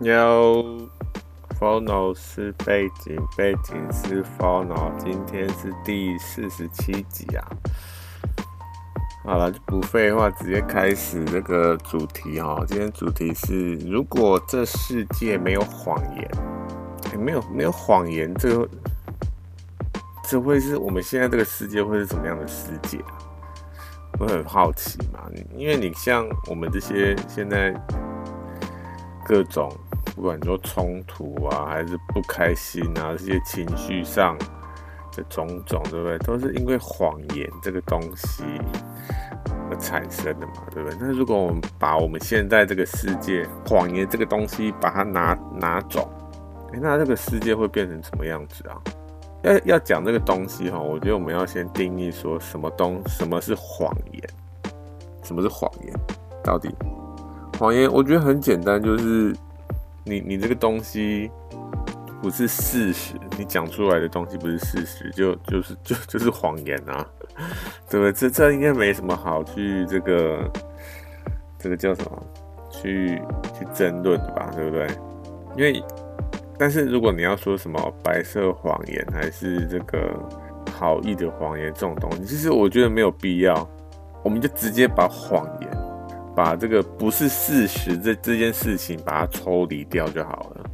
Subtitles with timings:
[0.00, 0.88] 有
[1.58, 4.92] Phono 是背景，背景是 Phono。
[4.98, 7.46] 今天是第四十七集啊。
[9.24, 12.62] 好了，就不废话，直接开始这个主题哈。
[12.66, 16.28] 今天主题是：如果这世界没有谎言，
[17.12, 18.68] 欸、没有没有谎言，这个
[20.24, 22.98] 这会是我们现在这个世界会是什么样的世界？
[24.18, 25.20] 我很好奇嘛，
[25.56, 27.72] 因为你像我们这些现在
[29.24, 29.70] 各种。
[30.14, 34.38] 不管说冲突啊，还是不开心啊，这些情绪上
[35.10, 36.16] 的种种，对不对？
[36.18, 38.44] 都是因为谎言这个东西
[39.68, 40.96] 而产生的嘛，对不对？
[41.00, 46.08] 那如果我们把我们现在这个世界谎言这个东西把它拿拿走，
[46.74, 48.80] 欸，那这个世界会变成什么样子啊？
[49.42, 54.22] 要要讲这个东西哈，我觉得我们要先定义说什么东什么是谎言，
[55.24, 55.92] 什么是谎言？
[56.44, 56.72] 到底
[57.58, 57.90] 谎言？
[57.92, 59.34] 我觉得很简单，就是。
[60.06, 61.30] 你你这个东西
[62.20, 67.08] 不是事实，你讲出来的东西不是事实，就就是就就是谎言啊，
[67.88, 68.12] 对不对？
[68.12, 70.46] 这这应该没什么好去这个
[71.58, 72.22] 这个叫什么
[72.70, 73.18] 去
[73.58, 74.86] 去争论的吧，对不对？
[75.56, 75.82] 因为
[76.58, 80.14] 但是如果你要说什么白色谎言还是这个
[80.70, 83.66] 好意的谎言这种东西，其实我觉得没有必要，
[84.22, 85.93] 我们就直接把谎言。
[86.34, 90.64] 把这个不是事实这这件事情把它抽离掉就好了，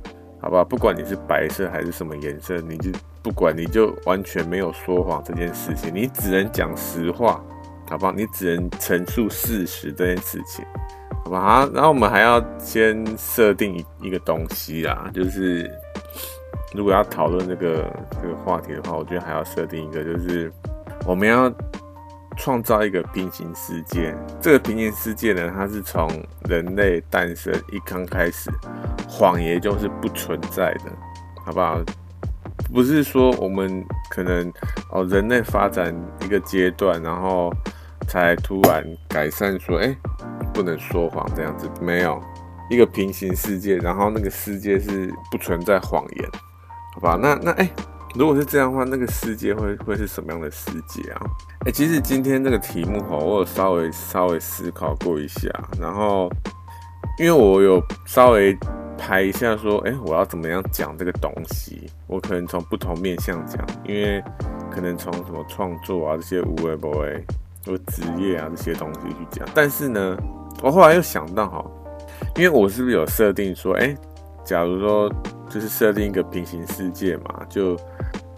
[0.40, 0.64] 好吧？
[0.64, 2.90] 不管你是白色还是什么颜色，你就
[3.22, 7.44] 不管你就完全没有说谎这件事情，你只能讲实话，
[7.88, 8.12] 好不好？
[8.12, 10.64] 你只能陈述事实这件事情，
[11.24, 11.68] 好不好？
[11.74, 15.70] 然后我们还要先设定一个东西啊，就是
[16.72, 17.84] 如果要讨论这个
[18.22, 20.50] 这个话题的话，我觉得还要设定一个，就是
[21.06, 21.52] 我们要。
[22.36, 26.08] 创造一个平行世界，这个平行世界呢，它是从
[26.48, 28.50] 人类诞生一刚开始，
[29.08, 30.90] 谎言就是不存在的，
[31.44, 31.80] 好不好？
[32.72, 34.50] 不是说我们可能
[34.90, 37.52] 哦，人类发展一个阶段，然后
[38.06, 39.96] 才突然改善说，哎，
[40.54, 42.22] 不能说谎这样子，没有
[42.70, 46.28] 一个平行世界，然后那个世界是不存在谎言，
[46.94, 47.18] 好吧？
[47.20, 47.70] 那那哎。
[48.16, 51.20] 如果是这样的话，那个世界会会是什么样的世界啊？
[51.64, 55.48] 哎、其实今天这个题目哈，我有稍微稍微思考过一下，
[55.80, 56.28] 然后
[57.18, 58.56] 因为我有稍微
[58.98, 61.88] 排一下说，哎、我要怎么样讲这个东西？
[62.08, 64.20] 我可能从不同面向讲，因为
[64.72, 67.24] 可能从什么创作啊这些无为不为，
[67.64, 69.48] 或职业啊这些东西去讲。
[69.54, 70.16] 但是呢，
[70.62, 71.64] 我后来又想到哈，
[72.34, 73.96] 因为我是不是有设定说，哎、
[74.44, 75.08] 假如说
[75.48, 77.78] 就是设定一个平行世界嘛，就。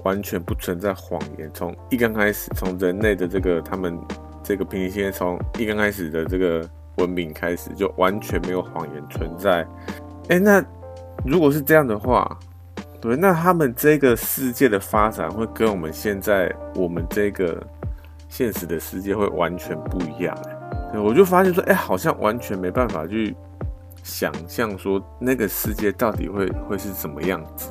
[0.05, 1.51] 完全不存在谎言。
[1.55, 3.99] 从一刚开始，从人类的这个他们
[4.43, 9.67] 这个平行线，从一刚开始的这个文明开始，就完全没有谎言存在。
[10.29, 10.65] 哎，那
[11.25, 12.39] 如果是这样的话，
[13.01, 17.63] 对，那他们这个世界的发展会跟我们现在我们这个
[18.29, 20.37] 现实的世界会完全不一样。
[20.93, 23.35] 哎，我就发现说，哎，好像完全没办法去
[24.03, 27.71] 想象说那个世界到底会会是什么样子，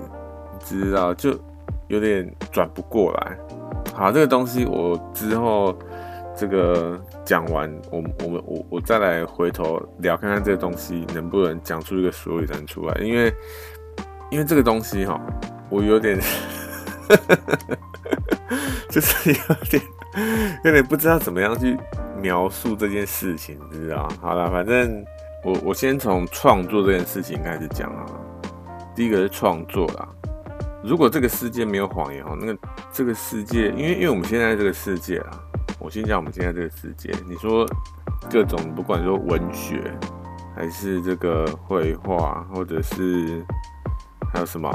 [0.53, 1.37] 你知道就。
[1.91, 3.37] 有点转不过来。
[3.93, 5.77] 好，这个东西我之后
[6.33, 12.95] 这个讲完，我我们我我再来回头聊看看这个东西能不能讲出一个所以然出来。
[13.01, 13.33] 因为
[14.29, 15.19] 因为这个东西哈，
[15.69, 16.17] 我有点
[18.89, 19.83] 就是有点
[20.63, 21.77] 有点不知道怎么样去
[22.17, 24.07] 描述这件事情，知道？
[24.21, 25.03] 好了，反正
[25.43, 28.05] 我我先从创作这件事情开始讲啊。
[28.95, 30.07] 第一个是创作啦。
[30.83, 32.57] 如果这个世界没有谎言哦，那个
[32.91, 35.39] 这个世界，因为因为我们现在这个世界啊，
[35.79, 37.13] 我先讲我们现在这个世界。
[37.27, 37.65] 你说
[38.29, 39.93] 各种不管说文学，
[40.55, 43.45] 还是这个绘画，或者是
[44.33, 44.69] 还有什么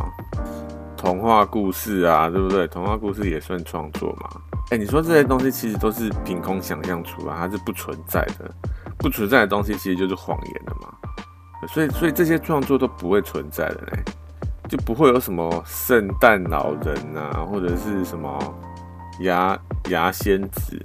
[0.96, 2.68] 童话故事啊，对不对？
[2.68, 4.30] 童话故事也算创作嘛？
[4.70, 8.48] 哎，你说这些东西其实都是凭空想象出来，它是不存在的，
[8.96, 10.94] 不存在的东西其实就是谎言的嘛。
[11.68, 14.02] 所以所以这些创作都不会存在的嘞。
[14.68, 18.38] 就不会有什么圣诞老人啊，或者是什么
[19.20, 19.58] 牙
[19.90, 20.84] 牙仙子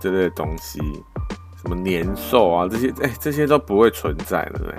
[0.00, 0.80] 之类的东西，
[1.62, 4.74] 什么年兽啊这些，哎、这些都不会存在的，对。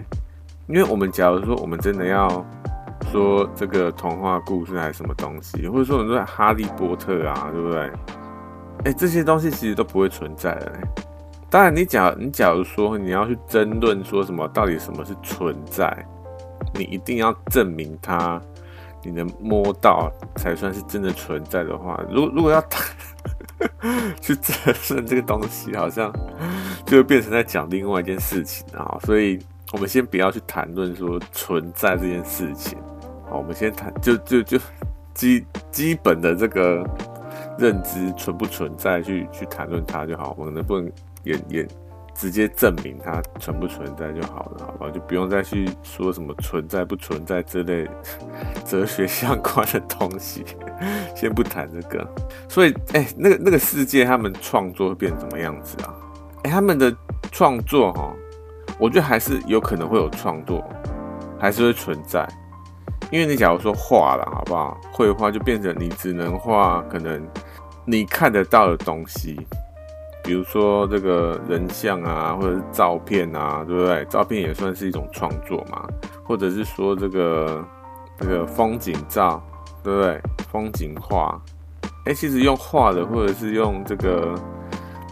[0.67, 2.45] 因为我们假如说我们真的要
[3.11, 7.91] 说这个童话故事还是什么东西，或者说我们说哈利波特啊，对不对？
[8.85, 10.71] 哎、这些东西其实都不会存在的。
[11.49, 16.05] 当然，你假你假如说你要去争论说什么到底什么是存在。
[16.73, 18.41] 你一定要证明它，
[19.03, 22.63] 你能摸到才算是真的存在的话，如如果要
[24.19, 26.11] 去证实这个东西，好像
[26.85, 28.97] 就会变成在讲另外一件事情啊。
[29.03, 29.39] 所以
[29.71, 32.77] 我们先不要去谈论说存在这件事情，
[33.29, 34.59] 好，我们先谈就就就
[35.13, 36.83] 基基本的这个
[37.57, 40.91] 认知存不存在去去谈论它就好，我们能不能
[41.23, 41.67] 也也
[42.15, 44.89] 直接证明它存不存在就好了，好吧？
[44.91, 47.87] 就不用再去说什么存在不存在之类
[48.65, 50.45] 哲学相关的东西，
[51.15, 52.07] 先不谈这个。
[52.47, 55.93] 所以，哎、那个那个世界他们创作会变成什么样子啊？
[56.43, 56.95] 哎、他们的
[57.31, 58.13] 创作哈。
[58.79, 60.67] 我觉得还是有可能会有创作，
[61.39, 62.27] 还是会存在，
[63.11, 64.75] 因为你假如说画了，好不好？
[64.91, 67.23] 绘画就变成你只能画可能
[67.85, 69.39] 你看得到的东西，
[70.23, 74.05] 比如说这个人像啊，或者是照片啊，对不对？
[74.05, 75.85] 照片也算是一种创作嘛，
[76.23, 77.63] 或者是说这个
[78.17, 79.41] 这个风景照，
[79.83, 80.21] 对不对？
[80.51, 81.39] 风景画，
[82.05, 84.33] 哎，其实用画的，或者是用这个。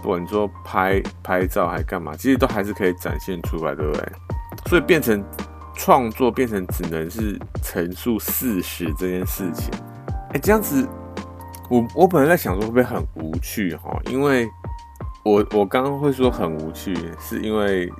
[0.03, 4.11] 不管说拍拍照还干嘛，其实都还是可以展现出来，对不对？
[4.65, 5.23] 所以变成
[5.75, 9.69] 创作，变成只能是陈述事实这件事情。
[10.33, 10.89] 哎，这样子，
[11.69, 13.95] 我我本来在想说会不会很无趣哈？
[14.07, 14.49] 因为
[15.23, 17.91] 我我刚刚会说很无趣，是因为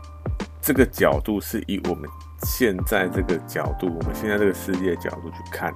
[0.62, 2.10] 这个角度是以我们
[2.44, 5.74] 现在这个角度，我们现在这个世界角度去看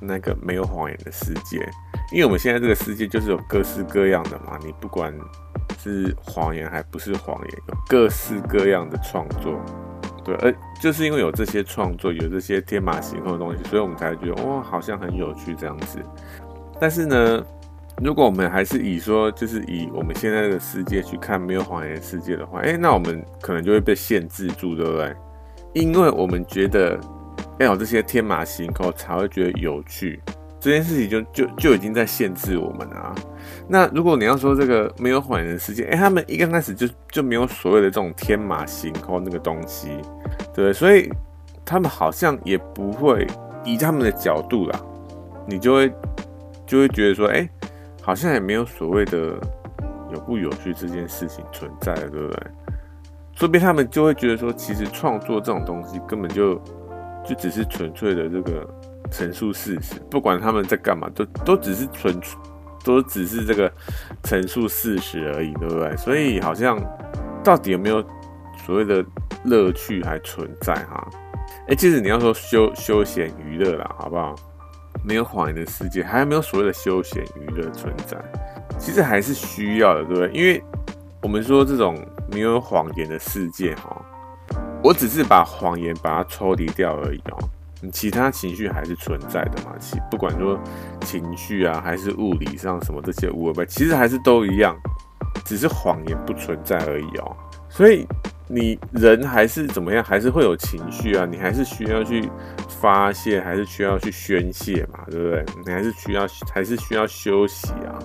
[0.00, 1.58] 那个没有谎言的世界，
[2.12, 5.12] 因为我们现在这个世界就是有各式各样的嘛，你不管。
[5.76, 7.50] 是谎言还不是谎言？
[7.68, 9.60] 有各式各样的创作，
[10.24, 15.98] 对，而就是因为有这些创作，有这些天马行空的东西，所以我们才觉得哇，好像很有趣这样子。
[16.80, 17.44] 但是呢，
[18.02, 25.14] 如果我们还是以说，就是以我们现在这个世界去看没有谎言的世界的话，哎，那我们可能就会被限制住，对不对？
[25.72, 26.98] 因为我们觉得
[27.58, 30.20] 要有这些天马行空才会觉得有趣。
[30.60, 33.14] 这件事情就就就已经在限制我们了啊。
[33.68, 39.90] 那如果你要说这个没有谎言的世界，哎，他们一刚开始就就没有所谓的这种天马行空那个东西，
[40.54, 41.12] 对，所以
[41.66, 43.26] 他们好像也不会
[43.62, 44.80] 以他们的角度啦，
[45.46, 45.92] 你就会
[46.66, 47.46] 就会觉得说，哎，
[48.04, 49.38] 好像也没有所谓的
[50.12, 52.46] 有不有趣这件事情存在，对不对？
[53.34, 56.54] 说不定他们就会觉得说，其实创作这种东西根本就
[57.24, 58.68] 就只是纯粹的这个。
[59.10, 62.18] 陈述事实，不管他们在干嘛，都都只是纯，
[62.82, 63.70] 都只是这个
[64.24, 65.94] 陈述事实而已，对不对？
[65.96, 66.80] 所以好像
[67.44, 68.02] 到底有没有
[68.64, 69.04] 所谓的
[69.44, 71.06] 乐趣还存在哈？
[71.66, 74.34] 哎、欸，其实你要说休休闲娱乐啦，好不好？
[75.04, 78.16] 没有谎言的世界，还有没有所谓的休闲娱乐存在？
[78.78, 80.30] 其实还是需要的，对不对？
[80.32, 80.62] 因为
[81.22, 81.96] 我们说这种
[82.32, 84.02] 没有谎言的世界哈，
[84.82, 87.38] 我只是把谎言把它抽离掉而已哦。
[87.80, 89.76] 你其他情绪还是存在的嘛？
[89.78, 90.58] 其不管说
[91.02, 94.74] 情绪啊，还是物理上什么这些无为，其实还是都一样，
[95.44, 97.36] 只是谎言不存在而已哦。
[97.68, 98.06] 所以
[98.46, 102.28] 你人还是怎么样，还是会有情绪啊，你还是需要去
[102.68, 105.44] 发泄，还是需要去宣泄嘛，对不对？
[105.64, 107.98] 你还是需要，还是需要休息啊，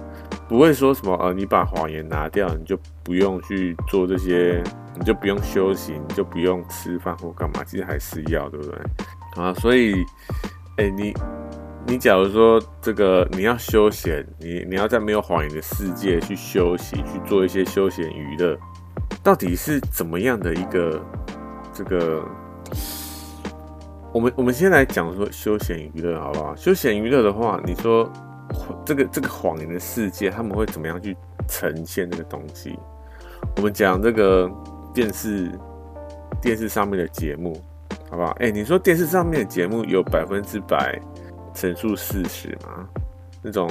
[0.47, 4.63] 不会说什么呃，你把谎言拿掉，你就不用去做这些，
[4.97, 8.79] 你就不用休息，你就不用吃饭或干嘛，其实还是要，对不对？
[9.35, 9.93] 啊，所以，
[10.77, 11.13] 哎、你，
[11.85, 18.57] 你假如说这个你要休闲，你你要在没有谎言的世界去休息，去做一些休闲娱乐，
[19.23, 21.01] 到底是怎么样的一个
[21.73, 22.23] 这个？
[24.11, 26.55] 我们我们先来讲说休闲娱乐好不好？
[26.55, 28.11] 休闲娱乐的话，你说
[28.85, 31.15] 这个这个谎言的世界，他们会怎么样去
[31.47, 32.77] 呈现这个东西？
[33.57, 34.49] 我们讲这个
[34.93, 35.51] 电视
[36.41, 37.61] 电视上面的节目。
[38.11, 38.31] 好不好？
[38.39, 40.99] 哎、你说电视上面的节目有百分之百
[41.53, 42.89] 陈述事实吗？
[43.43, 43.69] 那种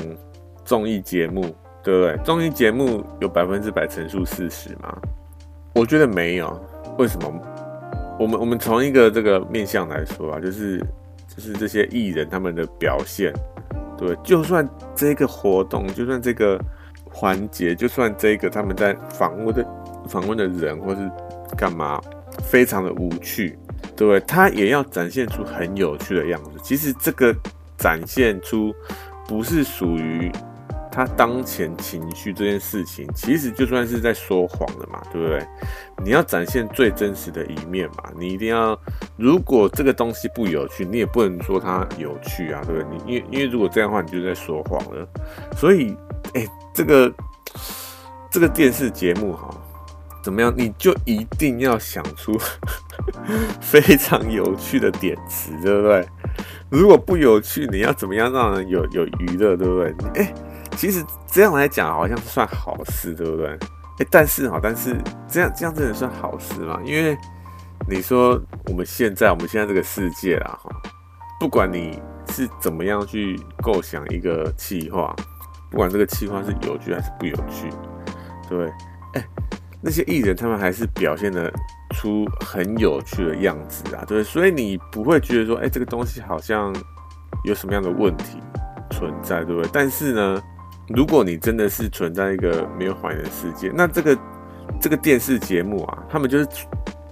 [0.64, 1.40] 综艺节目，
[1.82, 2.16] 对不对？
[2.24, 4.96] 综艺节目有百分之百陈述事实吗？
[5.72, 6.60] 我觉得没有。
[6.98, 7.32] 为什么？
[8.18, 10.78] 我们我们从一个这个面向来说啊，就是
[11.28, 13.32] 就是这些艺人他们的表现，
[13.96, 16.60] 对，就算这个活动，就算这个
[17.08, 19.64] 环节，就算这个他们在访问的
[20.08, 21.08] 访问的人或是
[21.56, 22.00] 干嘛，
[22.42, 23.56] 非常的无趣。
[23.94, 26.50] 对，他也要展现出很有趣的样子。
[26.60, 27.32] 其实这个
[27.76, 28.74] 展现出
[29.28, 30.28] 不是属于
[30.98, 35.46] 他当前情绪这件事情，其实就算是在说谎了嘛，对不对？
[36.02, 38.76] 你要展现最真实的一面嘛，你一定要。
[39.16, 42.90] 如果这个东西不有趣，你也不能说它有趣啊，对不对？
[42.90, 45.08] 你因为因为如果这样的话，你就在说谎了。
[45.56, 45.96] 所以，
[46.34, 47.14] 哎，这个
[48.28, 49.54] 这个电视节目哈。
[50.20, 50.52] 怎么样？
[50.54, 52.36] 你就一定要想出
[53.62, 56.04] 非常有趣的点词，对不对？
[56.68, 59.94] 如果不有趣，你要怎么样让人有有娱乐，对不对？
[60.16, 60.34] 哎，
[60.78, 63.48] 其实这样来讲好像算好事，对不对？
[63.98, 64.96] 哎，但是哈，但是
[65.28, 66.80] 这样这样真的算好事吗？
[66.84, 67.18] 因为
[67.88, 70.70] 你说我们现在我们现在这个世界啦，哈，
[71.40, 75.12] 不管你是怎么样去构想一个企划，
[75.68, 77.68] 不管这个企划是有趣还是不有趣，
[78.48, 78.72] 对不对？
[79.14, 79.28] 哎，
[79.82, 81.52] 那些艺人他们还是表现得
[81.96, 86.72] 出很有趣的样子啊，对，所以你不会觉得说，哎，这个东西好像
[87.42, 88.38] 有什么样的问题
[88.92, 89.68] 存在，对不对？
[89.72, 90.40] 但是呢，
[90.88, 94.18] 如果你真的是存在一个没有谎言的世界，那这个
[94.80, 96.48] 这个电视节目啊，他们就是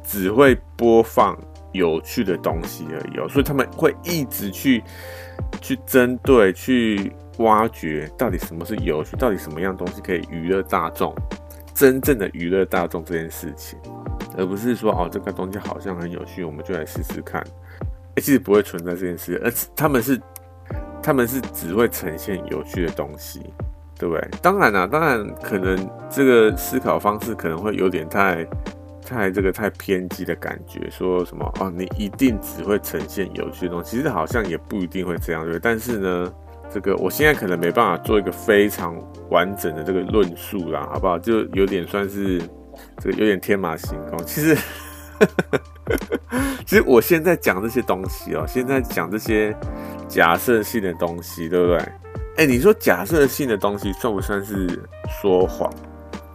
[0.02, 1.38] 只会播放
[1.73, 4.83] 有趣的东西而已哦，所以他们会一直去
[5.61, 11.14] 去针对、去挖掘，到底什么是有趣，到底什么样东西可以娱乐大众，
[11.75, 13.78] 真正的娱乐大众这件事情，
[14.38, 17.45] 而不是说哦，这个东西好像很有趣，我们就来试试看。
[18.16, 20.18] 其实不会存在这件事，而他们是
[21.07, 23.41] 他们是只会呈现有趣的东西。
[23.99, 24.29] 对不对？
[24.43, 25.75] 当然啦、当然可能
[26.11, 28.47] 这个思考方式可能会有点太、
[29.07, 35.61] 太这个太偏激的感觉，说什么哦，你一定只会呈现有趣的东西，其实好像也不一定会这样，对不对？
[35.63, 36.31] 但是呢，
[36.71, 38.95] 这个我现在可能没办法做一个非常
[39.31, 41.19] 完整的这个论述啦，好不好？
[41.19, 42.39] 就有点算是
[42.99, 44.19] 这个有点天马行空。
[44.27, 44.55] 其实，
[46.66, 49.56] 其实我现在讲这些东西哦，现在讲这些
[50.08, 51.78] 假设性的东西，对不对？
[52.38, 54.82] 哎，你说假设性的东西算不算是
[55.20, 55.73] 说谎？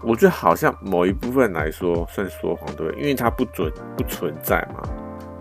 [0.04, 3.02] 我觉得好像某一部分来说算说谎，对不对？
[3.02, 4.82] 因为它不准不存在嘛。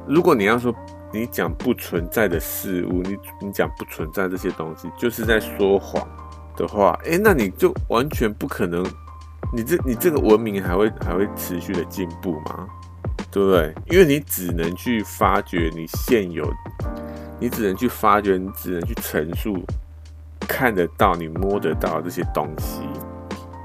[0.06, 0.75] 如果你要说
[1.12, 6.06] 你讲不存在的事物，你你讲不存在这些东西，就是在说谎
[6.56, 8.85] 的话，哎，那你就完全不可能，
[9.54, 12.66] 你这你这个文明还会还会持续的进步吗？
[13.31, 13.75] 对不对？
[13.91, 16.45] 因为你只能去发掘你现有，
[17.39, 19.65] 你只能去发掘，你只能去陈述。
[20.49, 22.83] 看得到、你摸得到这些东西，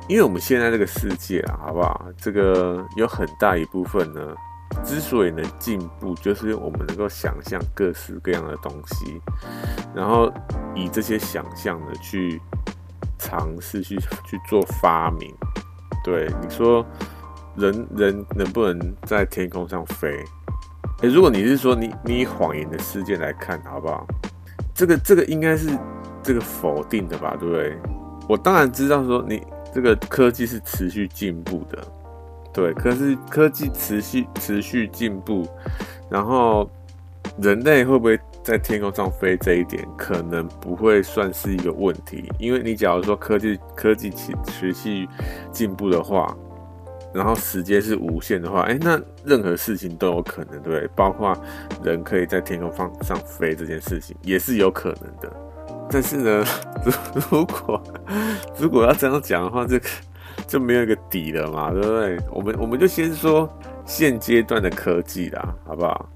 [0.08, 2.06] 因为我们现在这个世界啊，好不好？
[2.16, 4.22] 这个有很大一部分呢，
[4.84, 9.20] 之所以能进步，就是我们能够想象各式各样的东西，
[9.96, 10.32] 然后
[10.76, 12.40] 以这些想象呢去
[13.18, 15.34] 尝试去去做发明。
[16.04, 16.86] 对，你说
[17.58, 20.18] 人人能不能在天空上飞？
[21.02, 24.06] 欸，如果你是说你你以谎言的世界来看，好不好？
[24.74, 25.70] 这个这个应该是。
[26.28, 27.78] 这个否定的吧，对不对？
[28.28, 31.78] 我当然知道说你这个科技是持续进步的，
[32.52, 32.74] 对。
[32.74, 35.48] 可是科技持续持续进步，
[36.10, 36.68] 然后
[37.38, 39.38] 人类会不会在天空上飞？
[39.38, 45.08] 这一点可能不会算是一个问题，因为你假如说科技科技持持续
[45.52, 46.36] 进步的话，
[47.16, 50.90] 然后时间是无限的话，哎，那任何事情都有可能，对不对？
[50.96, 51.36] 包括
[51.82, 55.32] 人可以在天空上上飞这件事情也是有可能的。
[55.90, 56.44] 但是呢，
[56.84, 56.92] 如
[57.40, 57.84] 如果
[58.60, 59.88] 如果要这样讲的话，这个
[60.46, 62.20] 就没有一个底了嘛，对不对？
[62.32, 63.48] 我们我们就先说
[63.86, 66.10] 现阶段的科技啦，好不好？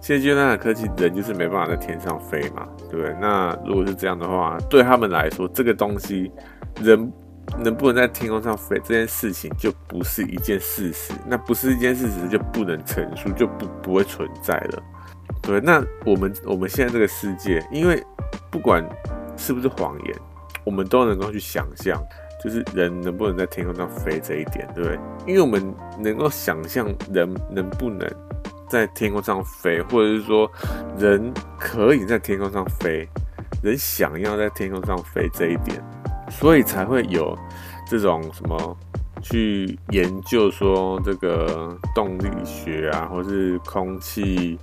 [0.00, 3.16] 现阶段的科技，人就是没办法在天上飞嘛，对不对？
[3.20, 6.30] 那如果是这样的话，对他们来说，这个东西
[6.82, 7.10] 人
[7.58, 11.12] 能不能在天空上飞这件事情，就不是一件事实。
[11.26, 14.82] 那不是一件事实，就不能陈述，就不不会存在了。
[15.42, 18.02] 对，那我们我们现在这个世界，因为
[18.50, 18.84] 不管
[19.36, 20.16] 是不是谎言，
[20.64, 22.00] 我们都能够去想象，
[22.42, 24.98] 就是人能不能在天空上飞这一点，对不对？
[25.26, 28.08] 因为我们能够想象人能不能
[28.68, 30.50] 在天空上飞，或者是说
[30.96, 33.08] 人可以在天空上飞，
[33.62, 35.82] 人想要在天空上飞这一点，
[36.32, 37.38] 所以才会有
[37.86, 38.76] 这种什么
[39.20, 44.58] 去研究说这个动力学啊，或是空气。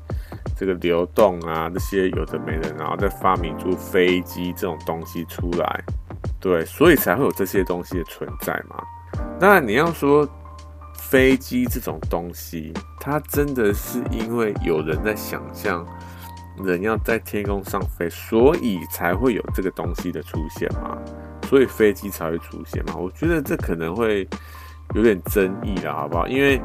[0.57, 5.81] 这个流动啊，这些有的没的，然后再发明出飞机这种东西出来，
[6.37, 8.83] 对，所以才会有这些东西的存在嘛。
[9.39, 10.27] 那，你要说
[10.93, 15.85] 飞机这种东西，它真的是因为有人在想象
[16.65, 20.97] 人要在天空上飞，所以才会有这个东西的出现吗，
[21.49, 22.95] 所以飞机才会出现嘛。
[22.95, 24.27] 我觉得这可能会
[24.93, 26.27] 有点争议了，好不好？
[26.27, 26.61] 因为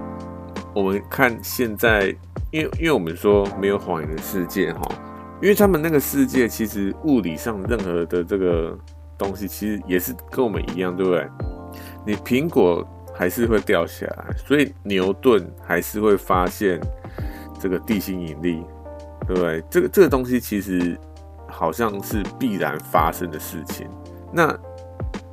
[0.74, 2.14] 我们看现在。
[2.50, 4.82] 因为，因为我们说没有谎言的世界哈，
[5.42, 8.78] 因为他们那个世界其实物理上任何的这个
[9.18, 11.28] 东西，其实也是跟我们一样，对不对？
[12.06, 16.80] 你苹果还是会掉下来，所以牛顿还是会发现
[17.58, 18.64] 这个地心引力，
[19.26, 19.60] 对不对？
[19.68, 20.96] 这个这个东西其实
[21.48, 23.88] 好像是必然发生的事情。
[24.32, 24.56] 那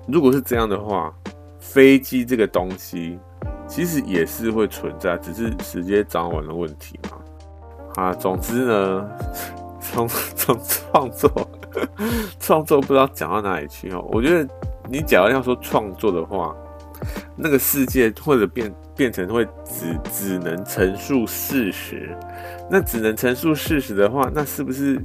[0.08, 1.14] 如果是这样的话，
[1.60, 3.20] 飞机这个东西。
[3.68, 7.18] 其实也是会存在，只是时间早晚的问题嘛。
[7.96, 9.10] 啊，总之呢，
[9.80, 10.06] 从
[10.36, 11.50] 从创作
[12.38, 14.06] 创作不知道讲到哪里去哦。
[14.12, 14.54] 我觉得
[14.90, 16.54] 你假如要说创作的话，
[17.38, 22.14] 那个世界或者变变成会只只能陈述事实。
[22.70, 25.02] 那只能陈述事实的话，那是不是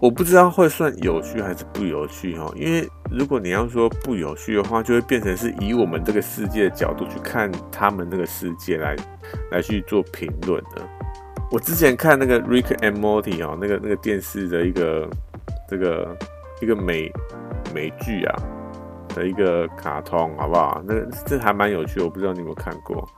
[0.00, 2.52] 我不知道会算有趣还是不有趣哦？
[2.56, 8.96] 因为如果你要说不有趣的话，就会变成是以我们这个世界的角度去看他们那个世界来
[9.50, 10.82] 来去做评论的。
[11.50, 15.08] 我之前看那个 Rick and Morty 哦，那个那个电视的一个
[15.68, 16.16] 这个
[16.60, 17.12] 一个美
[17.74, 18.42] 美剧啊。
[19.14, 20.82] 的一个卡通，好不好？
[20.86, 23.08] 那个这还蛮有趣，我不知道你有没有看过。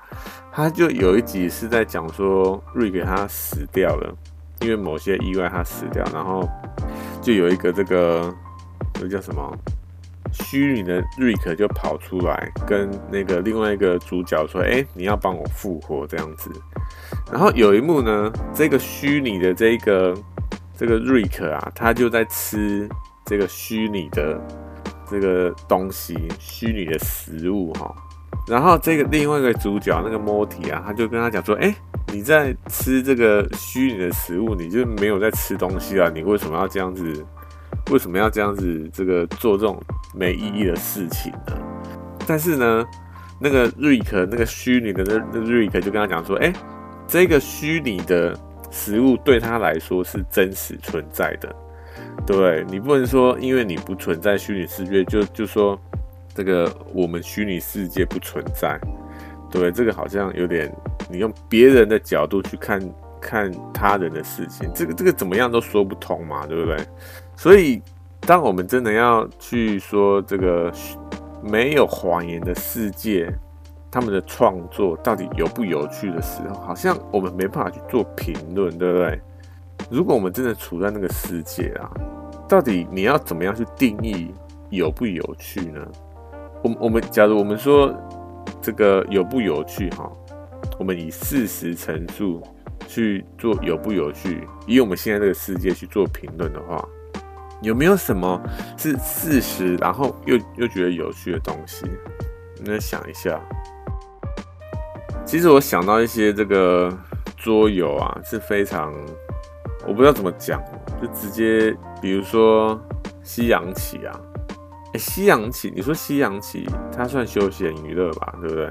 [0.50, 4.16] 他就有一集是在讲说，瑞克他死掉了，
[4.60, 6.48] 因为某些意外他死掉，然后
[7.20, 8.34] 就有一个这个
[9.00, 9.56] 那叫什么
[10.32, 16.50] 虚拟的瑞克就跑出来，跟那个另外一个主角说：“哎，你要帮我复活这样子。”
[17.32, 20.16] 然后有一幕呢，这个虚拟的这个
[20.76, 22.88] 这个瑞克啊，他就在吃
[23.24, 24.40] 这个虚拟的。
[25.12, 27.92] 这个东西虚拟的食物哈，
[28.50, 31.72] 然后这个另外一个主角那个莫提啊，他就跟他讲说：“哎，
[32.12, 36.10] 你在吃这个虚拟的食物，你就没有在吃东西啊？
[36.12, 37.24] 你为什么要这样子？
[37.92, 38.90] 为什么要这样子？
[38.92, 39.80] 这个做这种
[40.12, 41.56] 没意义的事情呢？”
[42.26, 42.84] 但是呢，
[43.40, 46.52] 那个瑞克那个虚拟的那那瑞克就跟他讲说：“哎，
[47.06, 48.36] 这个虚拟的
[48.68, 51.54] 食物对他来说是真实存在的。”
[52.26, 55.80] 对，你不能说，因为你不存在虚拟世界，就就说
[56.34, 58.78] 这个我们虚拟世界不存在。
[59.50, 60.72] 对，这个好像有点，
[61.10, 62.80] 你用别人的角度去看
[63.20, 66.78] 看他人的事情，这个这个怎么样都说不通嘛，对不对？
[67.36, 67.82] 所以，
[68.20, 70.72] 当我们真的要去说这个
[71.42, 73.28] 没有谎言的世界，
[73.90, 79.20] 他们的创作到底有不有趣的时候，好像我们没办法去做评论，对不对？
[79.90, 81.90] 如果我们真的处在那个世界啊，
[82.48, 84.32] 到底你要怎么样去定义
[84.68, 85.84] 有不有趣呢？
[86.62, 87.94] 我我们假如我们说
[88.60, 90.10] 这个有不有趣哈，
[90.78, 92.42] 我们以事实陈述
[92.86, 96.86] 去做有不有趣，以我们现在这个世界去做评论的话，
[97.62, 98.40] 有没有什么
[98.76, 101.86] 是事实，然后又又觉得有趣的东西？
[102.62, 103.40] 你想一下。
[105.24, 106.92] 其实我想到一些这个
[107.36, 108.92] 桌游啊，是非常。
[109.86, 110.62] 我不知道怎么讲，
[111.00, 112.78] 就直接比如说
[113.22, 114.20] 西洋棋啊，
[114.98, 118.68] 西洋棋，你说西洋棋它算休闲娱乐吧，对不对？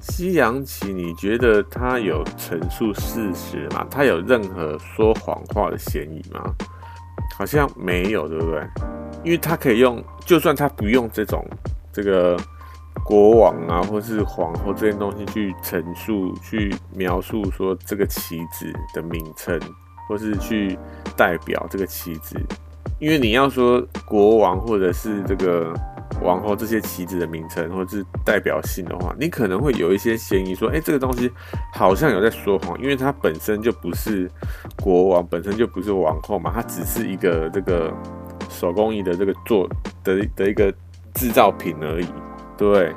[0.00, 3.86] 西洋棋你觉得它有陈述事实吗？
[3.90, 6.54] 它有任何说谎话的嫌疑吗？
[7.36, 8.66] 好像没有，对不对？
[9.24, 11.44] 因为它可以用，就算它不用这种
[11.92, 12.36] 这个
[13.04, 19.60] 国王啊，或是皇后这些东西去陈述、去描述说这个棋子的名称。
[20.08, 20.76] 或是去
[21.16, 22.36] 代表这个棋子，
[23.02, 25.74] 因为你要说国王或者是这个
[26.22, 31.28] 王后这些棋子的名称，或者是代表性的话，你可能会有一些嫌疑，说，哎，这个东西
[31.72, 34.30] 好像有在说谎，因为它本身就不是
[34.80, 37.92] 国王，本身就不是王后嘛，它只是一个这个
[38.48, 39.68] 手工艺的这个做
[40.04, 40.72] 的的一个
[41.12, 42.06] 制造品而已，
[42.56, 42.94] 对。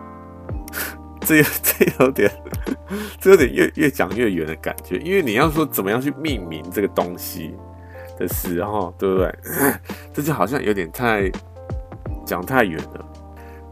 [1.22, 2.32] 这这有点，
[3.20, 7.56] 这有点越越讲越远的感觉，因为你要说怎么样去命名这个东西
[8.17, 9.36] 的时候，对不对？
[10.13, 11.32] 这就好像有点太
[12.25, 13.06] 讲太远了。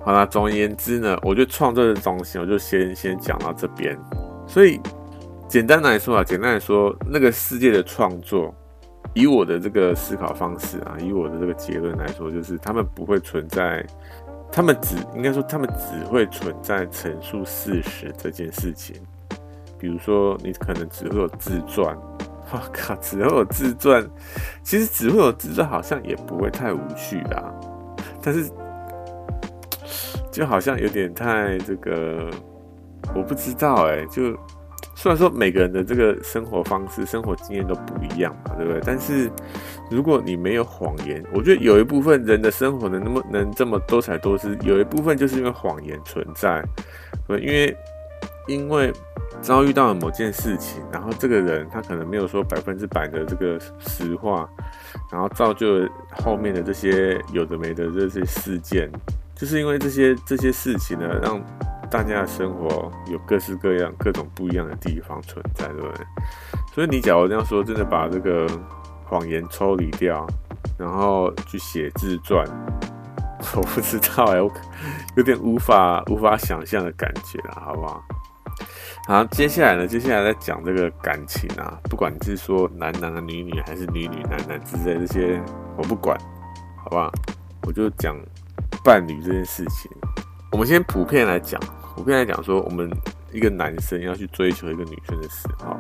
[0.02, 3.98] 好啦，总而言之呢，我觉得创作的东西，我就先先讲到这边。
[4.46, 4.80] 所以
[5.48, 8.54] 简单来说啊，简单来说，那个世界的创作，
[9.14, 13.86] 以我的这个思考方式啊，以我的这个结论来说，就是他们不会存在。
[14.56, 18.96] 他们只应该说，他们只会存在陈述事实这件事情。
[19.80, 21.98] 比如说，你可能只会有自传，
[22.56, 24.08] 我靠，只会有自传。
[24.62, 27.52] 其实只会有自传，好像也不会太无趣啦。
[28.22, 28.50] 但是，
[30.32, 32.30] 就好像有点太这个，
[33.16, 34.38] 我不知道哎、就。
[34.96, 38.80] 虽然说每个人的这个生活方式、生活经验都不一样嘛，对不对？
[38.86, 39.30] 但是
[39.92, 46.64] 如果你没有谎言，我觉得有一部分人的生活能那么能这么多彩多姿，有一部分就是因为谎言存在。
[47.28, 47.76] 对，因为
[48.48, 48.92] 因为
[49.42, 54.50] 遭遇到了某件事情，然后这个人他可能没有说百分之百的这个实话，
[55.12, 55.88] 然后造就
[56.24, 58.92] 后面的这些有的没的这些事件，
[59.36, 61.42] 就是因为这些这些事情呢，让。
[61.92, 66.06] 大家的生活有各式各样、各种不一样的地方存在，对不对？
[66.74, 68.48] 所以你假如这样说，真的把这个
[69.06, 70.26] 谎言抽离掉，
[70.76, 72.44] 然后去写自传，
[73.56, 74.52] 我不知道哎、我
[75.18, 78.04] 有点无法无法想象的感觉了，好不好？
[79.06, 85.42] 好，接下来呢，接下来再讲这个感情啊，不管你是说男男的女女，还是女女男男之类这些，
[85.76, 86.18] 我不管，
[86.78, 87.12] 好不好？
[87.68, 88.16] 我就讲
[88.82, 89.92] 伴侣这件事情。
[90.54, 91.60] 我们先普遍来讲。
[91.96, 92.90] 普遍来讲说，我们
[93.34, 95.78] 一个男生要去追求一个女生的时候，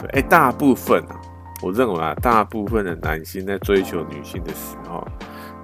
[0.00, 1.20] 对，哎，大部分啊，
[1.62, 5.06] 我认为啊，大部分的男性在追求女性的时候，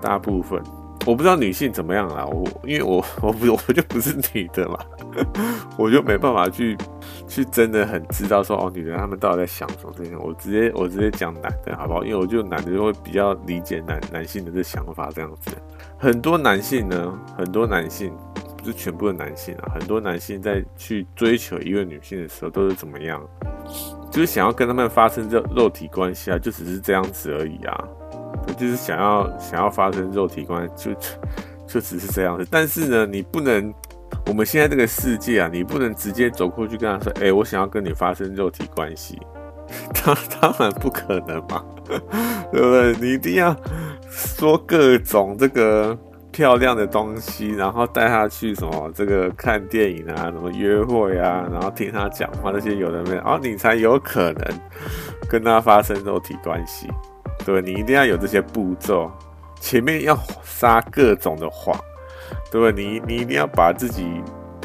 [0.01, 0.63] 大部分。
[1.05, 4.79] 我不知道女性怎么样啦，我因为我 我不我就不是女的嘛，
[5.79, 6.77] 我就没办法去
[7.29, 12.03] 去真的很知道说哦，女人他们到底在想什么这些，我直接我直接讲男的好不好？
[12.03, 15.51] 因为我就男的就会比较理解男男性的这想法这样子。
[15.99, 18.13] 很多男性呢，很多男性
[18.57, 23.23] 不是全部的男性啊，很多男性在去追求一个女性的时候都是怎么样？
[24.11, 27.85] 就是想要跟他们发生这肉体关系啊，就只是这样子而已啊。
[28.57, 31.01] 就是想要想要发生肉体关系，就
[31.67, 32.47] 就只是这样子。
[32.51, 33.73] 但是呢，你不能，
[34.27, 39.19] 我们现在这个世界啊，你不能直接走过去跟他说：“哎，我想要跟你发生肉体关系。”
[40.05, 41.65] 当 当然不可能嘛，
[42.53, 42.95] 对不对？
[43.01, 43.55] 你一定要
[44.09, 45.99] 说各种这个
[46.31, 54.61] 漂亮的东西，然后带他去什么这个看电影啊，什么约会啊，然后听他讲话那些有的没的，然后你才有可能
[55.29, 56.87] 跟他发生肉体关系。
[57.47, 59.09] 对，你一定要有这些步骤，
[59.61, 61.79] 前面要撒各种的谎，
[62.51, 62.73] 对不对？
[62.73, 64.05] 你你一定要把自己，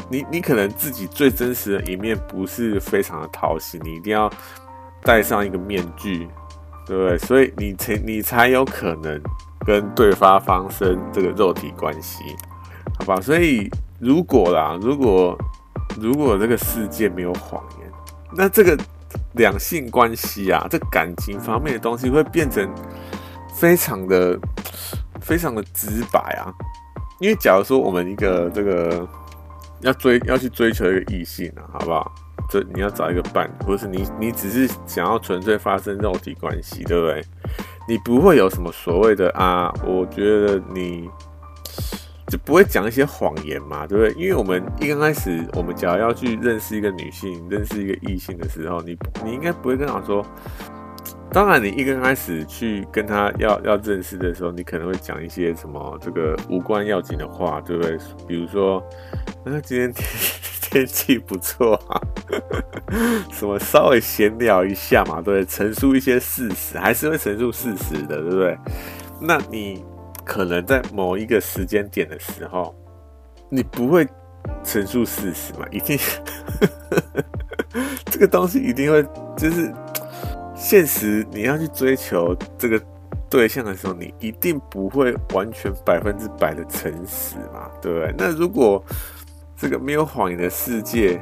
[0.09, 4.27] 你你可能自己最真实的一面不是非常的讨喜，你一定要
[5.03, 6.27] 戴上一个面具，
[6.87, 7.17] 对不对？
[7.19, 9.21] 所以你才你才有可能
[9.63, 12.23] 跟对方发生这个肉体关系，
[12.97, 13.21] 好吧？
[13.21, 15.37] 所以如果啦，如果
[15.99, 17.91] 如果这个世界没有谎言，
[18.35, 18.75] 那这个。
[19.33, 22.69] 两性关系啊，这感情方面的东西会变成
[23.55, 24.39] 非常的、
[25.21, 26.53] 非常的直白啊。
[27.19, 29.07] 因为假如说我们一个这个
[29.81, 32.11] 要追要去追求一个异性啊，好不好？
[32.49, 37.23] 这你要找一个伴，或是你你只是想要纯粹发生肉体关系，对不对？
[37.87, 41.09] 你不会有什么所谓的啊，我觉得你。
[42.31, 44.23] 就不会讲一些谎言嘛，对不对？
[44.23, 50.25] 因为我们一刚开始，我们假如要去认识一个女性、认识一个异性的时候，你你应该不会跟她说。
[51.33, 57.97] 当然，你一刚开始去跟她要要认识的时候，你可能会讲一些什么这个无关要紧的话，对不对？
[58.27, 58.81] 比如说，
[59.45, 60.05] 那今天天
[60.71, 62.01] 天气不错啊，
[63.31, 65.45] 什么稍微闲聊一下嘛，对不对？
[65.45, 68.57] 陈述一些事实，还是会陈述事实的，对不对？
[69.21, 69.83] 那你。
[70.31, 72.73] 可能在某一个时间点的时候，
[73.49, 74.07] 你不会
[74.63, 75.67] 陈述事实嘛？
[75.69, 75.99] 一定，
[78.05, 79.03] 这个东西一定会
[79.35, 79.69] 就是
[80.55, 81.27] 现实。
[81.31, 82.81] 你要去追求这个
[83.29, 87.69] 对象的时候，你一定不会完全百分之百的诚实嘛？
[87.81, 88.15] 对不对？
[88.17, 88.81] 那如果
[89.57, 91.19] 这个没有谎言的世界，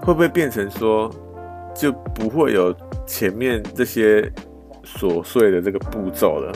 [0.00, 1.12] 会不会变成说
[1.74, 2.72] 就不会有
[3.04, 4.32] 前面这些
[4.84, 6.52] 琐碎的这个步骤了？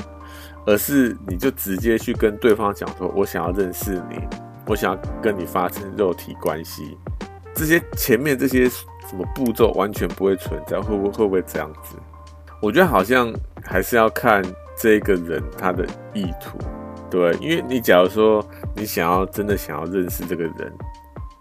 [0.69, 4.21] 而是你就直接去跟对方讲说，我想要认识你，
[4.67, 6.95] 我想要跟你发生肉体关系，
[7.55, 11.97] 这些前面这些什么步骤完全不会存在，会不会会不会这样子？
[12.61, 13.33] 我觉得好像
[13.65, 14.43] 还是要看
[14.77, 16.59] 这个人他的意图，
[17.09, 20.71] 对，因为你假如说你想要真的想要认识这个人，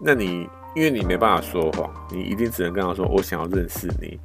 [0.00, 4.18] 那你因为你没办法说谎，你一定只能跟他说我想要认识你，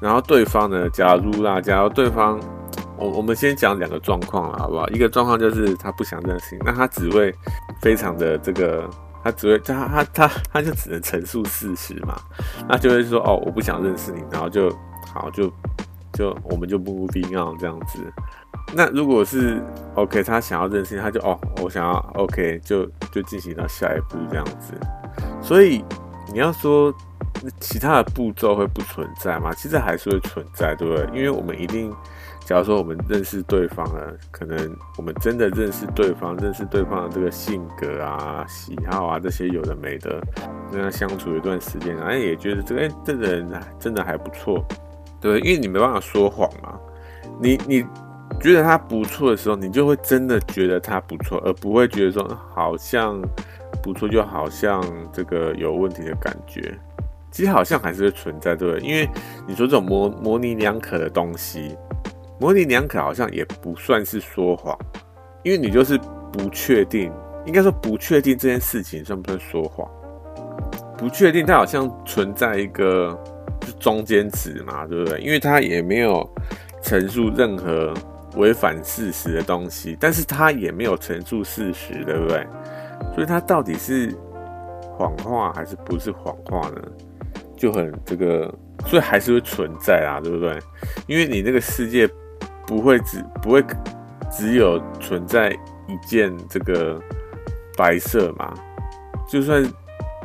[0.00, 2.38] 然后对方呢，假如啦，假如对方。
[2.96, 4.88] 我我们先讲两个状况了，好不好？
[4.88, 7.34] 一个状况就是他不想认识，那他只会
[7.80, 8.88] 非常的这个，
[9.22, 12.14] 他只会他他他他就只能陈述事实嘛，
[12.68, 14.70] 那就会说哦，我不想认识你，然后就
[15.12, 15.52] 好就
[16.12, 17.98] 就我们就 moving on 这样子。
[18.72, 19.60] 那如果是
[19.94, 24.72] OK，他想要认识，他就哦，我想要 OK，就就进行到下一步这样子。
[25.42, 25.84] 所以
[26.32, 26.94] 你要说
[27.58, 29.52] 其他的步骤会不存在吗？
[29.52, 31.06] 其实还是会存在，对不对？
[31.08, 31.92] 因为我们一定。
[32.44, 40.20] 假如说我们认识对方了，可能我们真的认识对方，认识对方的这个性格啊、喜好啊这些有的没的，
[40.70, 44.62] 跟他相处一段时间，哎，也觉得这个哎，这个人真的还不错，
[45.22, 46.78] 对，因为你没办法说谎嘛，
[47.40, 47.82] 你你
[48.38, 53.18] 觉得他不错的时候，你就会真的觉得他不错，而不会觉得说好像
[53.82, 56.78] 不错，就好像这个有问题的感觉，
[57.30, 58.86] 其实好像还是会存在，对不对？
[58.86, 59.08] 因为
[59.46, 61.74] 你说这种模模棱两可的东西。
[62.40, 64.76] 模棱两可好像也不算是说谎，
[65.44, 65.96] 因为你就是
[66.32, 67.12] 不确定，
[67.46, 69.88] 应该说不确定这件事情算不算说谎？
[70.98, 73.16] 不确定，它好像存在一个
[73.78, 75.20] 中间值嘛，对不对？
[75.20, 76.28] 因为它也没有
[76.82, 77.94] 陈述任何
[78.36, 82.44] 违反事实的东西，但是它也没有陈述事实，对不对？
[83.14, 84.12] 所以它到底是
[84.96, 86.82] 谎话还是不是谎话呢？
[87.56, 88.52] 就很这个，
[88.86, 90.58] 所以还是会存在啊，对不对？
[91.06, 92.08] 因为你那个世界。
[92.66, 93.64] 不会只不会
[94.30, 95.50] 只有存在
[95.86, 97.00] 一件这个
[97.76, 98.52] 白色嘛？
[99.28, 99.64] 就算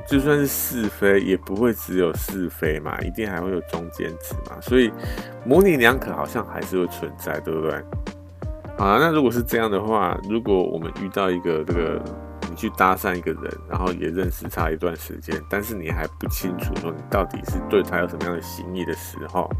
[0.08, 4.60] 就算是是非，也不会只有是非嘛，一定还会有中间值嘛。
[4.62, 4.92] 所以
[5.46, 7.74] 模棱两可好像还是会存在，对不对？
[8.78, 12.02] 啊，那如果是这样的话，如果我们遇到一个这个，
[12.50, 19.52] 你去搭讪一个人，然后也认识他一段时间，但是你还不清楚说你到底是对他有什么样的心意的时候，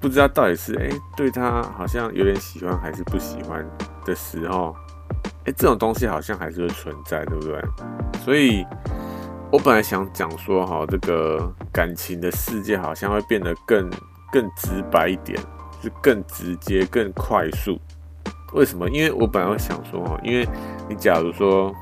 [0.00, 3.64] 不知道到底是哎对他好像有点喜欢还是不喜欢
[4.04, 4.74] 的时候，
[5.44, 7.62] 哎这种东西好像还是会存在，对不对？
[8.24, 8.64] 所以
[9.52, 13.90] 我本来想讲说哈，这个感情的世界好像会变得更
[14.32, 15.38] 更直白一点，
[15.82, 17.78] 是更直接、更快速。
[18.54, 18.88] 为什么？
[18.88, 20.48] 因为我本来会想说哈，因为
[20.88, 21.72] 你假如说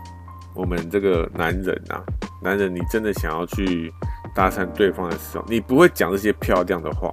[0.54, 2.02] 我们这个男人啊，
[2.42, 3.92] 男人你真的想要去
[4.34, 7.12] 搭讪对方的时候，你不会讲这些漂亮的话。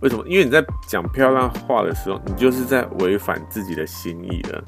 [0.00, 0.24] 为什么？
[0.26, 4.64] 因为你在讲漂亮话的时候，你就是在违反自己的心意了。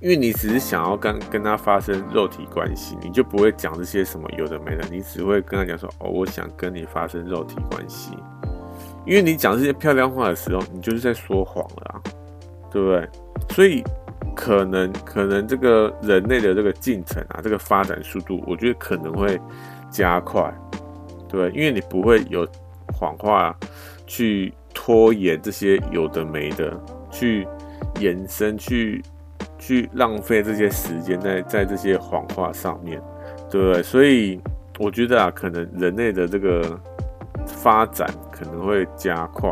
[0.00, 8.12] 因为你只是想要跟跟他发生肉体关系，你就不会讲这些什么有的没的，你只会跟他讲说哦，我想跟你发生肉体关系。
[9.04, 12.02] 因为你讲这些漂亮话的时候，你就是在说谎了啊。
[12.70, 13.08] 对不对？
[13.48, 13.82] 所以
[14.36, 19.40] 可能可能这个人类的这个进程啊，这个发展速度，我觉得可能会
[19.90, 20.52] 加快，
[21.26, 22.46] 对，因为你不会有
[22.92, 23.56] 谎话
[24.08, 26.76] 去拖延这些有的没的，
[27.10, 27.46] 去
[28.00, 29.00] 延伸，去
[29.58, 33.00] 去浪费这些时间在在这些谎话上面，
[33.48, 33.82] 对不对？
[33.82, 34.40] 所以
[34.78, 36.80] 我觉得啊，可能人类的这个
[37.46, 39.50] 发展可能会加快，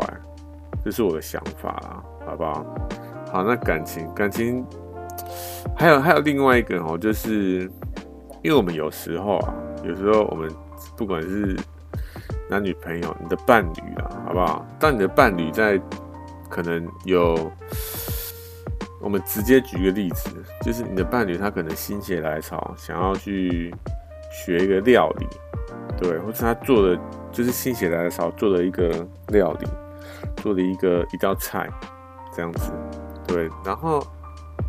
[0.83, 2.65] 这是我的想法啦，好不好？
[3.31, 4.65] 好，那感情感情
[5.75, 7.69] 还有还有另外一个哦，就是
[8.41, 10.49] 因为我们有时候啊，有时候我们
[10.95, 11.55] 不管是
[12.49, 14.65] 男女朋友，你的伴侣啊，好不好？
[14.79, 15.79] 当你的伴侣在
[16.49, 17.51] 可能有，
[19.01, 20.29] 我们直接举个例子，
[20.61, 23.73] 就是你的伴侣他可能心血来潮想要去
[24.31, 25.27] 学一个料理，
[25.97, 26.97] 对，或者他做的
[27.31, 29.67] 就是心血来潮做了一个料理，
[30.37, 31.69] 做了一个一道菜
[32.33, 32.71] 这样子。
[33.27, 34.01] 对，然后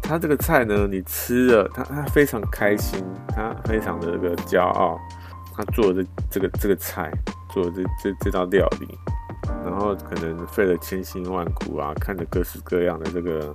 [0.03, 4.99] 他这个菜呢，你吃了，他他非常开心，他非常的这个骄傲，
[5.55, 7.09] 他做的这个这个菜，
[7.51, 8.99] 做这这这道料理，
[9.65, 13.55] 然后可能费了千辛万苦啊，看着各式各样的这个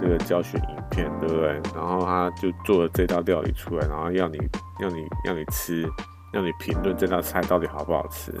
[0.00, 1.60] 这个教学影片，对不对？
[1.74, 4.38] 然后他就做了这道料理出来，然后要你
[4.80, 5.88] 要你要你吃，
[6.32, 8.32] 要你评论这道菜到底好不好吃。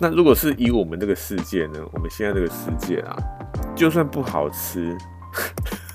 [0.00, 3.16] 那如果是以我们这个世界呢，我们现在这个世界啊，
[3.76, 4.96] 就算不好吃。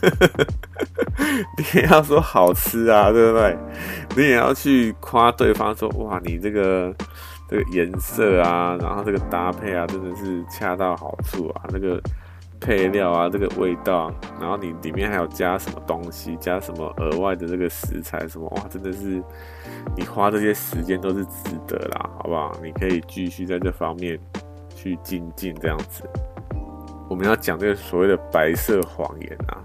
[1.58, 3.58] 你也要说好吃啊，对不对？
[4.16, 6.94] 你也要去夸对方说，哇，你这个
[7.50, 11.64] 这个颜色啊，然后这个搭配啊，真的是恰到好处啊。
[11.70, 12.00] 那个
[12.62, 19.24] 配料啊，这个味道，然后你里面还有加什么东西，加什么额外的这个食材什么，哇，真的是
[19.96, 22.52] 你花这些时间都是值得啦，好不好？
[22.62, 24.20] 你可以继续在这方面
[24.76, 26.04] 去精进，这样子。
[27.10, 29.64] 我们要讲这个所谓的白色谎言啊，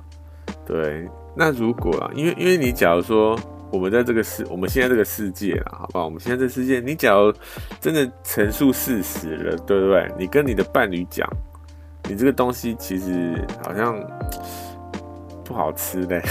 [0.64, 3.38] 对，那如果啊，因为因为你假如说
[3.74, 6.04] 我们在这个世，我们现在这个世界啊，好不好？
[6.04, 7.34] 我们现在这世界，你假如
[7.80, 10.08] 真的陈述事实了，对不对？
[10.16, 11.28] 你跟你的伴侣讲，
[12.08, 13.98] 你这个东西其实好像
[15.44, 16.22] 不好吃嘞，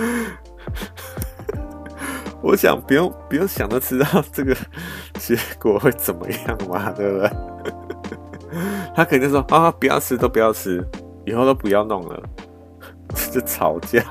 [2.40, 4.56] 我想不用不用想都知道这个
[5.18, 7.30] 结果会怎么样嘛，对不对？
[8.96, 10.82] 他肯定说啊，不要吃，都不要吃，
[11.26, 12.22] 以后都不要弄了，
[13.30, 14.02] 就吵架。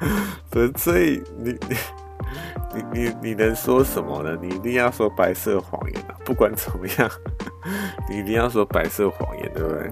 [0.76, 1.50] 所以你
[2.74, 4.38] 你你你你能说什么呢？
[4.40, 6.14] 你一定要说白色谎言啊！
[6.24, 7.10] 不管怎么样，
[8.08, 9.90] 你一定要说白色谎言，对不对？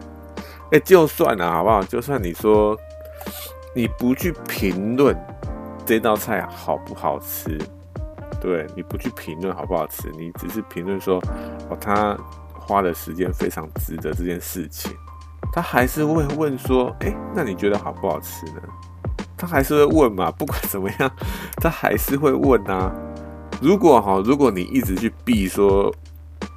[0.73, 1.83] 哎，就算了，好不好？
[1.85, 2.77] 就算你说
[3.75, 5.17] 你不去评论
[5.85, 7.59] 这道菜好不好吃，
[8.41, 11.17] 对，你不去评论好不好吃，你只是评论说
[11.69, 12.17] 哦，他。
[12.69, 14.91] 花的时间非常值得这件事情，
[15.53, 18.63] 他还是会问说：“哎，那你觉得好不好吃呢？”
[19.37, 21.11] 他还是会问嘛，不管怎么样，
[21.57, 22.93] 他还是会问啊。
[23.61, 25.93] 如果哈，如果你一直去避说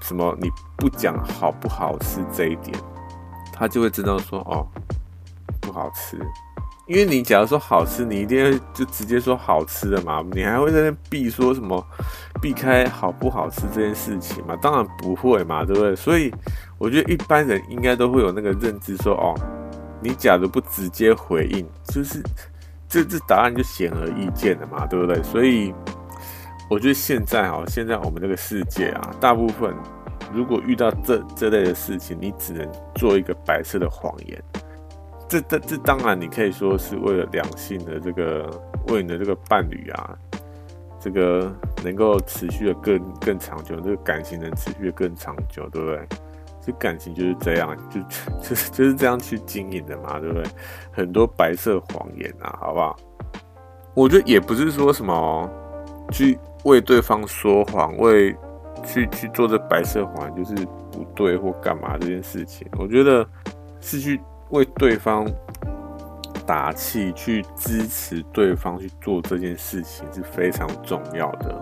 [0.01, 2.77] 什么，你不讲好不好吃这一点，
[3.53, 4.67] 他就会知道说：“哦，
[5.61, 6.19] 不好吃。”
[6.87, 11.85] 因为你假如说好吃，你一定会就直接说好吃的嘛，你还会在那避说什么
[12.41, 14.55] 避开好不好吃这件事情嘛？
[14.55, 15.95] 当然不会嘛，对不对？
[15.95, 16.33] 所以
[16.79, 19.35] 我觉得一般人应该都会有那个认知说，哦，
[20.01, 22.23] 你假如不直接回应，就是
[22.89, 25.21] 这这答案就显而易见了嘛，对不对？
[25.21, 25.73] 所以
[26.69, 29.73] 我觉得现在哦，现在我们这个世界啊，大部分
[30.33, 34.43] 如果遇到这这类的事情，你只能做一个白色的谎言。
[35.27, 38.49] 这这这当然，你可以说是为了两性的这个，
[38.87, 40.17] 为你的这个伴侣啊，
[40.99, 46.07] 这个能够持续的更更长久，这个感情能持续的更长久，对不对？
[46.61, 48.01] 这感情就是这样， 就
[48.41, 50.43] 就是就是这样去经营的嘛，对不对？
[50.91, 52.95] 很多白色谎言啊，好不好？
[53.93, 55.49] 我觉得也不是说什么
[56.11, 58.35] 去为对方说谎，为
[58.85, 63.27] 去去做这白色谎言就是不对或干嘛这件事情，我觉得
[63.81, 64.19] 是去
[64.49, 65.25] 为对方。
[66.45, 71.55] 打气去支持对方去做这件事情是非常重要的，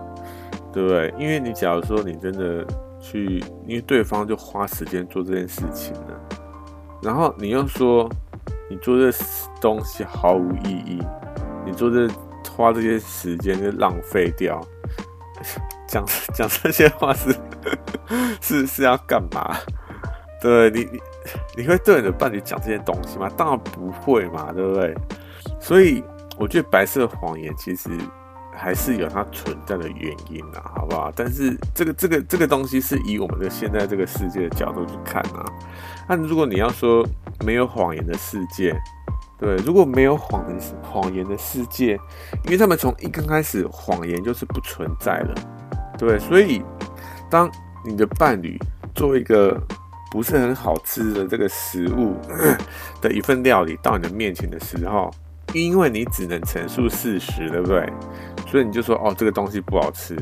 [0.72, 1.12] 对不对？
[1.18, 2.66] 因为你假如说你真的
[3.00, 6.20] 去，因为对方就花时间做这件事情了，
[7.02, 8.08] 然后你又说
[8.68, 9.10] 你做这
[9.60, 11.02] 东西毫无意义，
[11.64, 12.08] 你做这
[12.56, 14.60] 花这些时间就浪费掉，
[15.86, 17.34] 讲讲这些话是
[18.40, 19.56] 是是要干嘛？
[20.40, 21.00] 对你你。
[21.54, 23.28] 你会对你的伴侣讲这些东西吗？
[23.36, 24.94] 当然不会嘛，对不对？
[25.60, 26.02] 所以
[26.38, 27.90] 我觉得白色谎言其实
[28.58, 31.12] 还是有它存在的原因啊，好不好？
[31.14, 35.44] 但是这个这个这个东西是以我们的现在这个世界的角度去看啊。
[36.08, 37.06] 那如果你要说
[37.44, 38.76] 没有谎言的世界，
[39.38, 41.98] 对，如果没有谎言谎言的世界，
[42.44, 45.34] 因为他们从一刚开始谎言就是不存在了，
[45.96, 46.18] 对。
[46.18, 46.62] 所以
[47.30, 47.50] 当
[47.84, 48.58] 你的伴侣
[48.94, 49.56] 做一个。
[50.10, 52.16] 不是很好吃的这个食物
[53.02, 55.10] 的一份料理到你的面前的时候，
[55.52, 57.92] 因为你只能陈述事实，对不对？
[58.50, 60.16] 所以你就说哦，这个东西不好吃。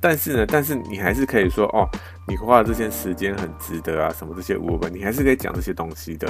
[0.00, 1.88] 但是呢，但是你还是可以说哦，
[2.26, 6.26] 你花了这些时间很值得啊，什么这些物品，你还是可以讲这些东西的。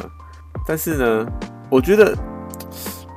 [0.66, 1.26] 但是呢，
[1.70, 2.16] 我觉得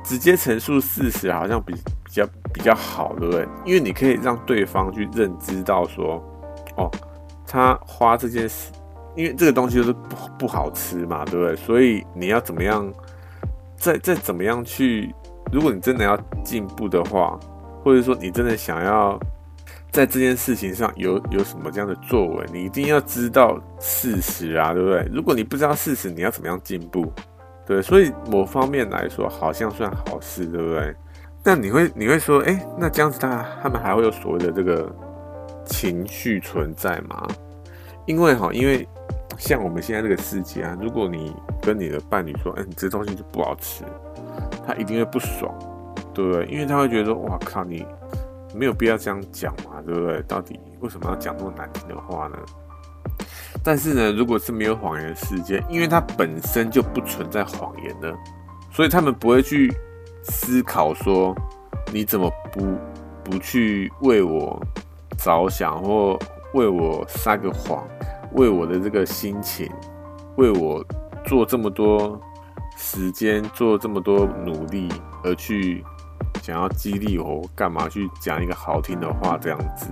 [0.04, 3.46] 直接陈述事实好像比比较比较好，对不对？
[3.64, 6.22] 因为你可以让对方去认知到说，
[6.76, 6.90] 哦，
[7.46, 8.72] 他花这件事。
[9.16, 11.54] 因为这个东西就是不不好吃嘛，对不对？
[11.54, 12.92] 所以你要怎么样，
[13.76, 15.14] 再再怎么样去，
[15.52, 17.38] 如果你真的要进步的话，
[17.84, 19.20] 或者说你真的想要
[19.90, 25.06] 在这件事情上有有什么这样的作为，你一定要知道事实啊，对不对？
[25.12, 27.12] 如果你不知道事实，你要怎么样进步？
[27.66, 30.94] 对，所以某方面来说，好像算好事，对不对？
[31.44, 34.90] 那你会你会说，哎，那这样子他他们还会有所谓的这个
[35.66, 37.28] 情绪存在吗？
[38.06, 38.88] 因为哈，因为。
[39.36, 43.82] 像我们现在这个世界啊，如果你跟你的伴侣说，哎、你这东西就不好吃，
[44.64, 45.52] 他一定会不爽，
[46.14, 46.46] 对不对？
[46.46, 47.84] 因为他会觉得说，哇靠，你
[48.54, 50.22] 没有必要这样讲嘛，对不对？
[50.22, 52.38] 到底为什么要讲那么难听的话呢？
[53.62, 58.14] 但是呢，如果是没有谎言的世界，因为它本身就不存在谎言的，
[58.70, 59.72] 所以他们不会去
[60.22, 61.34] 思考说，
[61.92, 62.64] 你怎么不
[63.22, 64.60] 不去为我
[65.18, 66.18] 着想，或
[66.54, 67.86] 为我撒个谎。
[68.32, 69.70] 为我的这个心情，
[70.38, 70.84] 为我
[71.24, 72.20] 做这么多
[72.76, 74.88] 时间，做这么多努力
[75.22, 75.84] 而去
[76.44, 79.88] 想要激励我，干嘛去讲一个好听的话这样子，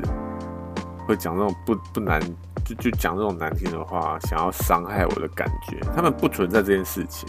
[1.09, 2.21] 会讲这种不不难，
[2.63, 7.27] 就就讲这种难听的话，想要伤害我的感觉，他们不存在这件事情，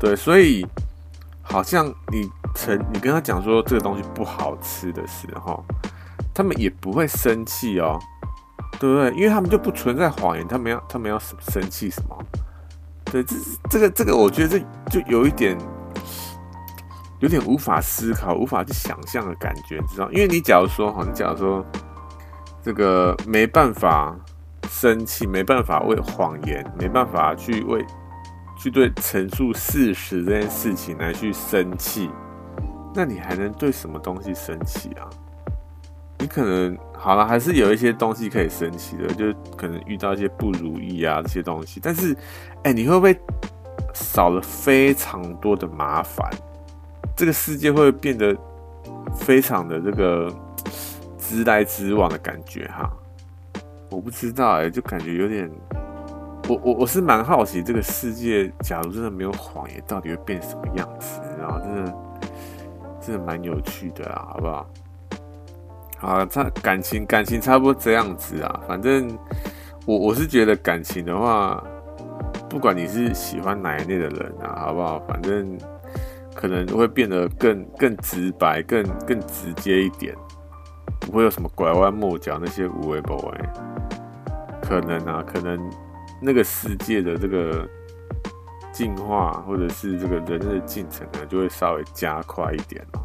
[0.00, 0.66] 对，所以
[1.40, 5.64] 好像你曾你跟他讲说这个东西不好吃的时候，
[6.34, 7.96] 他们也不会生气哦。
[8.80, 9.10] 对不对？
[9.16, 12.16] 因为他们就不存在谎言，他们要他们要生气什么？
[13.06, 13.34] 对，这
[13.68, 15.58] 这个这个，我觉得这就有一点
[17.20, 20.10] 有点无法思考、无法去想象的感觉，你知道？
[20.12, 21.64] 因为你假如说哈，你假如说
[22.62, 24.16] 这个没办法
[24.70, 27.84] 生气，没办法为谎言，没办法去为
[28.56, 32.10] 去对陈述事实这件事情来去生气，
[32.94, 35.08] 那你还能对什么东西生气啊？
[36.20, 41.80] 你可能好了，还是有一些东西可以生气的，就可能遇到一些不如意啊这些东西。
[41.80, 42.16] 但是，
[42.64, 43.16] 哎、你会不会
[43.94, 46.28] 少了非常多的麻烦？
[47.18, 48.32] 这个世界会变得
[49.16, 50.32] 非常的这个
[51.18, 52.88] 直来直往的感觉哈？
[53.90, 55.50] 我不知道哎、就感觉有点，
[56.48, 61.20] 我我我是蛮好奇，这个世界假如真的没有谎言，到底会变什么样子？
[61.40, 61.94] 然后真的
[63.00, 64.70] 真的蛮有趣的啊，好不好？
[65.98, 68.60] 好，差感情感情差不多这样子啊。
[68.68, 69.18] 反正
[69.86, 71.60] 我我是觉得感情的话，
[72.48, 75.00] 不管你是喜欢哪一类的人啊，好不好？
[75.08, 75.58] 反正
[76.38, 80.14] 可能会变得更更直白，更更直接一点，
[81.00, 83.50] 不会有什么拐弯抹角那些有的没的。
[84.62, 85.58] 可能啊，可能
[86.22, 87.68] 那个世界的这个
[88.70, 93.00] 进化，或者是这个人类的进程呢，就会稍微加快一点哦。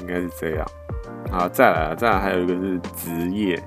[0.00, 0.64] 应该是这样。
[1.32, 3.60] 好，再来啊，再来，还有一个是职业。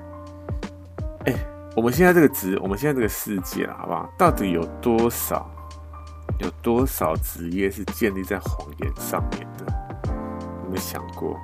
[1.26, 1.34] 哎、
[1.76, 4.10] 我们现在这个职，我们现在这个世界啊，好不好？
[4.16, 5.50] 到底有多少，
[6.38, 9.64] 有多少职业是建立在谎言上面的？
[10.64, 11.38] 有没有想过？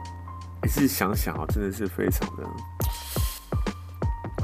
[0.63, 2.45] 你自己想想啊，真的是非常的，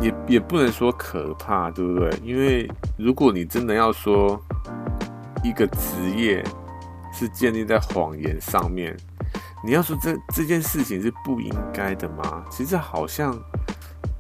[0.01, 2.11] 也也不能说可怕，对不对？
[2.23, 4.41] 因为如果你真的要说
[5.45, 6.43] 一个职业
[7.13, 8.97] 是建立在谎言上面，
[9.65, 12.45] 你要说这这件事情是不应该的吗？
[12.51, 13.39] 其实好像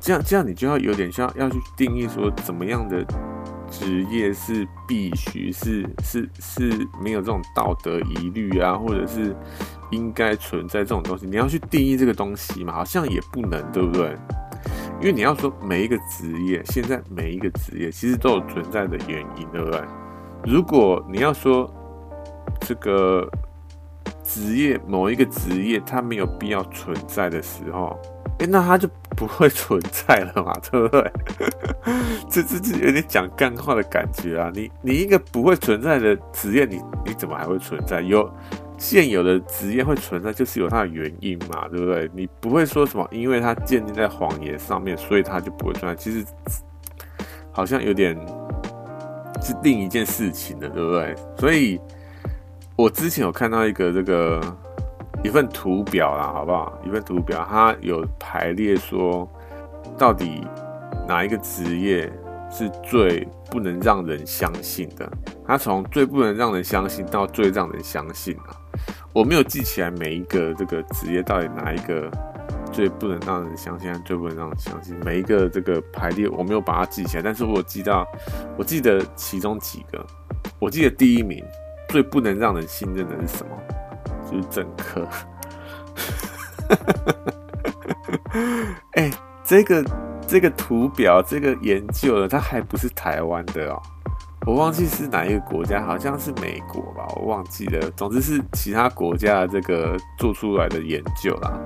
[0.00, 3.06] 这样这样，你就要有点像要去定义说怎么样的。
[3.70, 9.34] 职业是必须是是是没有这种道德疑虑啊，或者是
[9.90, 12.72] 应该存在这种东西，你要去定义这个东西嘛？
[12.72, 14.16] 好像也不能，对不对？
[15.00, 19.80] 因为你要说每一个职业，现在每一个职业其实都有存在的原因，对不对？
[20.44, 21.70] 如果你要说
[22.60, 23.28] 这个
[24.22, 27.98] 职业某一个职业它没有必要存在的时候，
[28.38, 28.88] 诶，那它就。
[29.16, 31.10] 不会存在了嘛， 对不对？
[32.28, 34.52] 这这这有点讲干话的感觉啊！
[34.54, 38.02] 你你一个不会存在的职业，你你怎么还会存在？
[38.02, 38.30] 有
[38.76, 42.10] 现有的职业会存在，就是有它的原因嘛，对不对？
[42.12, 45.96] 你不会说什么，因为它建立在谎言上面，所以它就不会存在。
[45.96, 46.22] 其实
[47.50, 48.14] 好像有点
[49.40, 51.14] 是另一件事情的，对不对？
[51.38, 51.80] 所以
[52.76, 54.58] 我之前有看到一个这个。
[55.24, 56.78] 一份图表啦，好不好？
[56.84, 59.28] 一份图表，它有排列说，
[59.98, 60.46] 到底
[61.08, 62.12] 哪一个职业
[62.50, 65.10] 是最不能让人相信的？
[65.44, 68.54] 它从最不能让人相信到最让人相信啊！
[69.12, 72.10] 我没有记起来每一个这个职业到底哪一个
[72.70, 74.94] 最不能让人相信，最不能让人相信。
[75.04, 78.06] 每一个这个排列我没有把它记起来，但是我记到，
[78.56, 80.04] 我记得其中几个，
[80.58, 81.42] 我记得第一名
[81.88, 83.56] 最不能让人信任的是什么？
[84.30, 85.06] 就是政客，
[88.92, 89.10] 哎、
[89.44, 89.84] 这个
[90.26, 93.80] 这个图表，这个研究的，它还不是台湾的哦，
[94.46, 97.90] 我忘记是哪一个国家，好像是美国吧，我忘记了。
[97.92, 101.58] 总之是其他国家的这个做出来的研究啦。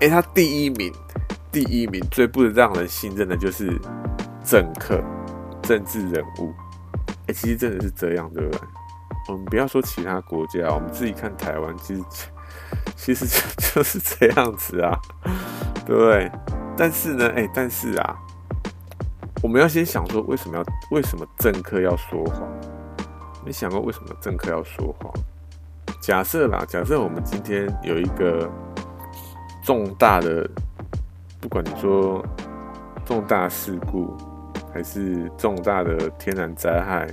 [0.00, 0.92] 哎、欸，他第一名，
[1.50, 3.78] 第一名最不能让人信任的就是
[4.44, 5.02] 政客、
[5.62, 6.52] 政治人物。
[7.28, 8.60] 哎、其实真的是这样，对不对？
[9.28, 12.04] 我们不要说其他国家，我们自己看台湾，其实
[12.96, 13.40] 其实就
[13.74, 14.98] 就是这样子啊，
[15.84, 16.30] 对？
[16.76, 18.16] 但是呢，哎，但是啊，
[19.42, 22.48] 我们要先想说，为什么要为什么政客要说谎？
[23.44, 25.12] 没想过为什么政客要说谎？
[26.00, 28.48] 假设啦，假设我们今天有一个
[29.64, 30.48] 重大的，
[31.40, 32.24] 不管你说
[33.04, 34.16] 重大事故，
[34.72, 37.08] 还是重大的天然灾害。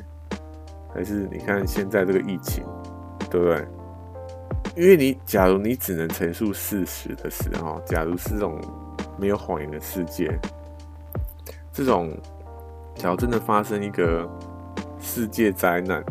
[0.94, 2.64] 还是你看现在这个疫情，
[3.30, 3.68] 对不对？
[4.76, 8.60] 因为你假如你只能陈述事实的时候，假如是这种
[9.18, 10.39] 没有谎言的世界，
[11.72, 12.16] 这种
[12.96, 14.30] 假如真的发生一个
[15.00, 16.04] 世界灾难，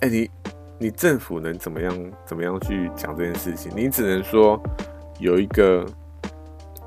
[0.00, 0.30] 哎，你
[0.78, 3.70] 你政府能怎么样怎么样去讲这件事情？
[3.74, 4.58] 你只能说
[5.18, 5.86] 有一个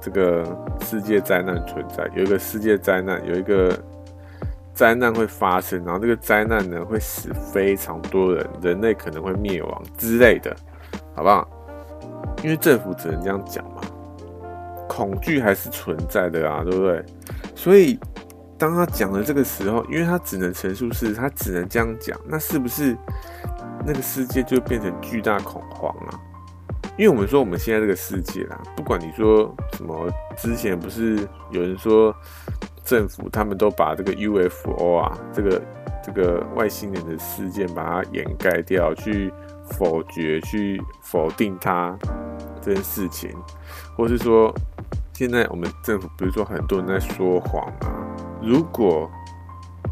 [0.02, 0.44] 这个
[0.82, 3.76] 世界灾难存在，有一个世界灾难，有一个。
[4.76, 10.54] 灾难会发生，然后这个灾难呢会死非常多人，人类可能会灭亡之类的，
[11.16, 11.50] 好不好？
[12.44, 13.82] 因为政府只能这样讲嘛，
[14.90, 17.04] 恐惧还是存在的啊，对不对？
[17.56, 17.98] 所以
[18.58, 22.98] 当他讲的这个时候，因为他只能陈述事实，他只能这样讲，那是不是
[23.86, 26.20] 那个世界就变成巨大恐慌啊？
[26.98, 32.14] 因为我们说我们现在这个世界啦，不管你说什么，之前不是有人说。
[32.86, 35.62] 政府他们都把这个 UFO 啊，这个
[36.04, 39.34] 这个外星人的事件，把它掩盖掉，去
[39.72, 41.98] 否决、去否定它
[42.62, 43.32] 这件事情，
[43.98, 44.54] 或是说，
[45.14, 48.06] 现在我们政府不是说很多人在说谎吗？
[48.42, 49.10] 如果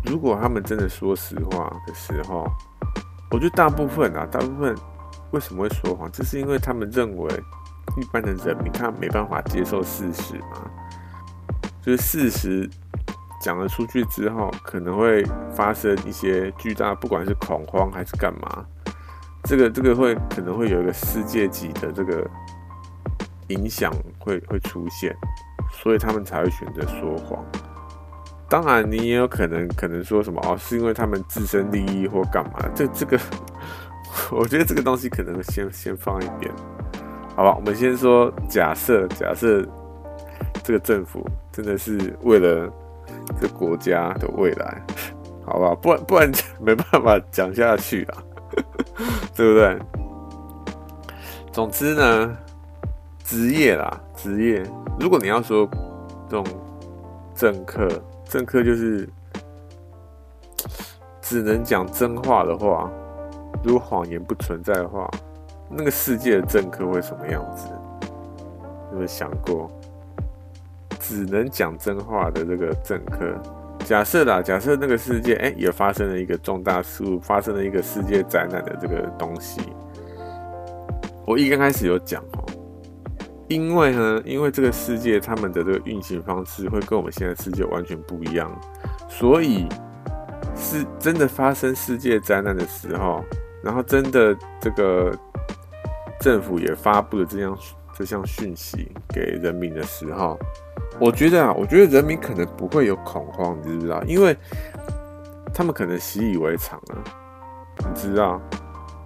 [0.06, 2.46] 如果他们真的说实话的时候，
[3.32, 4.76] 我觉得大部分啊，大部分
[5.32, 6.12] 为什么会说谎？
[6.12, 7.30] 就是因为他们认为
[7.98, 10.70] 一般的人民他没办法接受事实嘛，
[11.86, 12.70] 就是事实。
[13.42, 15.22] 讲了出去之后，可能会
[15.54, 18.66] 发生一些巨大，不管是恐慌还是干嘛，
[19.44, 22.26] 这个这个会可能会有一个世界级的这个
[23.50, 25.14] 影响会会出现，
[25.74, 27.44] 所以他们才会选择说谎。
[28.50, 32.66] 当然，你也有可能可能说什么哦，是因为他们自身利益或干嘛？
[32.74, 33.20] 这这个，
[34.32, 36.50] 我觉得这个东西可能先先放一边，
[37.36, 37.54] 好吧？
[37.54, 39.68] 我们先说假设，假设
[40.64, 42.72] 这个政府真的是为了。
[43.40, 44.82] 这国家的未来，
[45.46, 48.24] 好吧，不然不然没办法讲下去啊，
[49.36, 49.80] 对不对？
[51.52, 52.38] 总之呢，
[53.24, 54.64] 职业啦，职业，
[55.00, 55.70] 如果你要说
[56.30, 56.46] 这种
[57.36, 57.88] 政客，
[58.26, 59.08] 政客就是
[61.22, 62.90] 只能讲真话的话，
[63.64, 65.10] 如果谎言不存在的话，
[65.70, 67.68] 那个世界的政客会什么样子？
[68.92, 69.70] 有没有想过，
[71.06, 73.36] 只能讲真话的这个政客？
[73.86, 79.60] 假设啦，假设那个世界，哎、也发生了一个重大事故，发生了一个世界灾难的这个东西。
[81.28, 82.46] 我一刚开始有讲哦，
[83.50, 88.50] 因为呢，因为这个世界他们的这个运行方式会跟我们现在世界完全不一样，
[89.10, 89.68] 所以
[90.56, 93.22] 是真的发生世界灾难的时候，
[93.62, 95.14] 然后真的这个
[96.22, 97.58] 政府也发布了这样
[97.94, 100.40] 这项讯息给人民的时候。
[101.00, 104.02] 我觉得啊，我觉得人民可能不会有恐慌，你知不知道？
[104.04, 104.38] 因为
[105.54, 107.04] 他们可能习以为常了，
[107.80, 108.40] 你知道？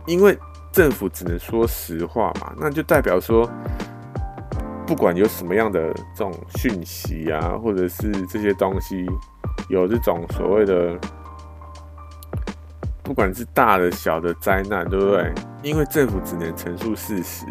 [0.06, 0.38] 因为
[0.72, 3.50] 政府只能说实话嘛，那就代表说，
[4.86, 9.06] 不管有什么样的这种讯息啊，或者是这些东西
[9.70, 10.98] 有这种所谓的，
[13.02, 15.34] 不管是大的小的灾难，对不对？
[15.64, 17.46] 因为政府只能陈述事实，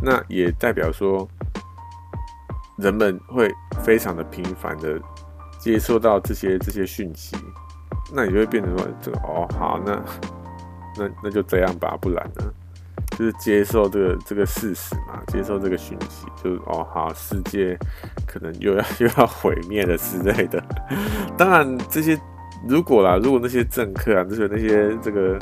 [0.00, 1.26] 那也代表说。
[2.82, 3.48] 人们会
[3.84, 5.00] 非常的频繁的
[5.58, 7.36] 接收到这些这些讯息，
[8.12, 9.92] 那你就会变成说，这个哦好，那
[10.98, 12.44] 那那就这样吧，不然呢，
[13.16, 17.78] 就是接受这个这个事实嘛，接受这个讯息，就是哦好，世界
[18.26, 20.62] 可能又要 又要毁灭了之类的。
[21.38, 22.18] 当然，这些
[22.68, 25.38] 如果啦，如果那些政客啊，就是那些这个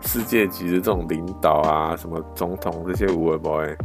[0.00, 3.76] 世界级的这种领导啊，什么总统这些有的没的，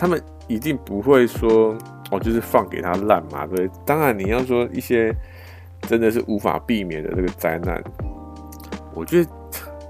[0.00, 1.76] 他们一定不会说。
[2.12, 3.70] 哦，就是放给他烂嘛，对。
[3.86, 5.14] 当然，你要说一些
[5.82, 7.80] 真的是无法避免的这个灾难，
[8.94, 9.30] 我觉得，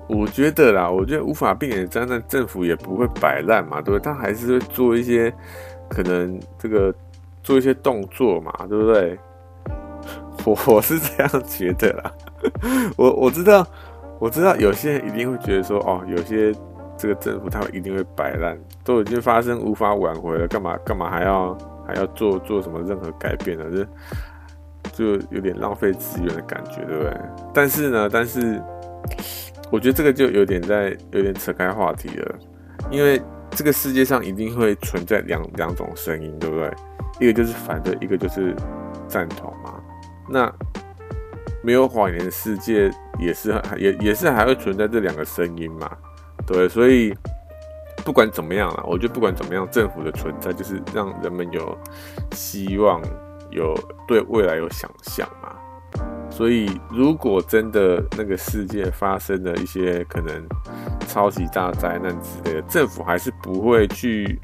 [0.06, 4.00] 我觉得啦，我觉得无法避免的灾难，政府也不会摆烂嘛，对不对？
[4.00, 5.32] 他还是会做一些
[5.88, 6.94] 可能这个
[7.42, 9.18] 做一些动作嘛，对不对？
[10.44, 12.12] 我我是这样觉得啦。
[12.98, 13.66] 我我知道，
[14.18, 16.52] 我知道有些人一定会觉得说，哦，有些
[17.01, 21.57] 这个政府他们一定会摆烂，都已经发生无法挽回了，干嘛干嘛还要？
[21.86, 23.64] 还要做做什么任何改变呢？
[24.92, 27.12] 就就有点浪费资源的感觉，对不对？
[27.53, 28.62] 但是呢，但是
[29.72, 32.38] 我觉得这个就有点在有点扯开话题了，
[32.92, 33.20] 因为
[33.51, 36.70] 这个世界上一定会存在两两种声音，对不对？
[37.18, 38.55] 一个就是反对，一个就是
[39.09, 39.80] 赞同嘛。
[40.28, 40.53] 那
[41.61, 42.88] 没有谎言的世界
[43.18, 45.90] 也是也也是还会存在这两个声音嘛，
[46.53, 47.14] 对，所以。
[48.03, 51.76] 不管怎么样啊，我觉得不管怎么样，政府的存在就是让人们有
[52.32, 52.98] 希望，
[53.51, 53.74] 有
[54.09, 55.55] 对未来有想象嘛。
[56.30, 60.42] 所以，如果真的那个世界发生了一些可能
[61.07, 64.40] 超级大灾难之类的，政府还是不会去，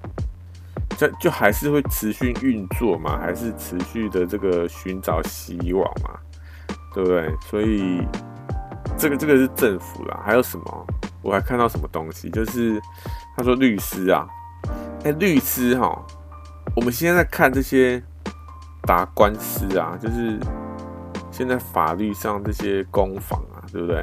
[0.98, 6.10] 就就还是会持续运作嘛，还是持续的这个寻找希望嘛，
[6.92, 7.34] 对不对？
[7.48, 8.06] 所以，
[8.98, 10.86] 这个这个是政府啦，还有什么？
[11.26, 12.80] 我还看到什么东西，就是。
[13.38, 14.26] 他说：“律师啊，
[15.04, 16.02] 哎、律师哈，
[16.74, 18.02] 我们现在在看这些
[18.80, 20.40] 打官司啊，就是
[21.30, 24.00] 现在法律上这些攻防啊，对不对？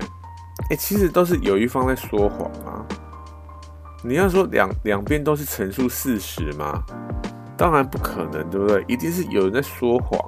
[0.69, 2.85] 哎、其实都是有一方在说谎啊。
[4.03, 6.83] 你要说两两边都是陈述事实吗？
[7.57, 8.85] 当然不可能，对不对？
[8.87, 10.19] 一定是有人在说谎，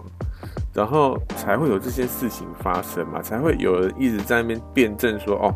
[0.74, 5.54] 然后才会有这些事情发生嘛，才会有人一直在那边辩证说，哦。”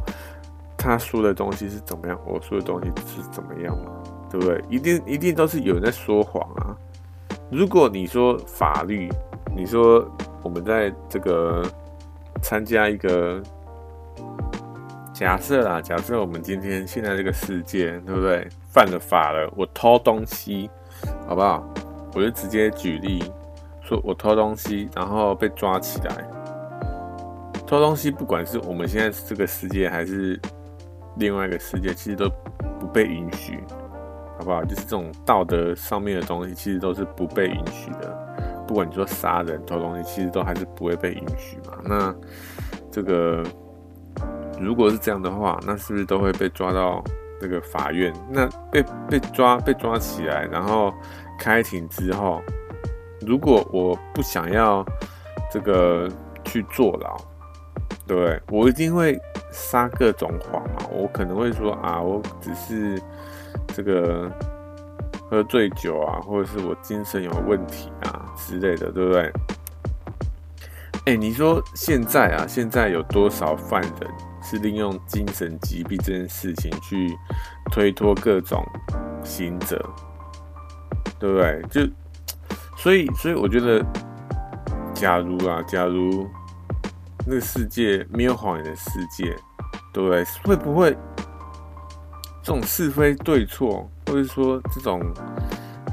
[0.80, 2.18] 他说的东西是怎么样？
[2.26, 3.92] 我说的东西是怎么样嘛？
[4.32, 4.64] 对不对？
[4.70, 6.72] 一定一定都是有人在说谎啊！
[7.52, 9.10] 如果你说法律，
[9.56, 10.10] 你说
[10.42, 11.64] 我们在这个
[12.42, 13.42] 参加一个
[15.14, 18.48] 假设啦，假设我们今天现在这个世界，对不对？
[18.72, 20.70] 犯了法了，我偷东西，
[21.28, 21.68] 好不好？
[22.14, 23.24] 我就直接举例
[23.82, 26.26] 说，我偷东西，然后被抓起来。
[27.68, 30.40] 偷东西，不管是我们现在这个世界，还是
[31.20, 32.30] 另外一个世界其实都
[32.80, 33.62] 不被允许，
[34.38, 34.64] 好不好？
[34.64, 38.18] 就是这种道德上面的东西，其实都是不被允许的。
[38.66, 41.78] 不管你说杀人、偷东西，其实都还是不会被允许嘛。
[41.84, 42.16] 那
[42.90, 43.44] 这个
[44.60, 47.04] 如果是这样的话，那是不是都会被抓到
[47.42, 48.14] 那个法院？
[48.30, 50.94] 那被被抓被抓起来，然后
[51.38, 52.42] 开庭之后，
[53.26, 54.86] 如果我不想要
[55.52, 56.08] 这个
[56.46, 57.18] 去坐牢，
[58.16, 58.42] 对？
[58.50, 59.20] 我一定会。
[59.52, 63.02] 撒各种谎嘛，我可能会说啊，我只是
[63.70, 64.32] 这个
[65.28, 69.34] 喝醉酒啊，或者是我精神有问题啊之类的，对不对？
[71.08, 73.92] 哎、你说现在啊，现在有多少犯人
[74.44, 77.12] 是利用精神疾病这件事情去
[77.72, 78.64] 推脱各种
[79.24, 79.84] 刑责，
[81.18, 81.60] 对不对？
[81.72, 81.82] 就
[82.78, 83.84] 所以，所以我觉得，
[84.94, 86.30] 假如啊，假如。
[87.26, 89.36] 那个世界没有谎言的世界，
[89.94, 90.24] 对不对？
[90.44, 90.92] 会不会
[92.42, 95.02] 这种是非对错，或者说这种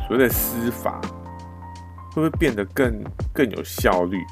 [0.06, 1.00] 所谓的司法
[2.12, 3.04] 会不会变得更
[3.34, 4.24] 更有效率，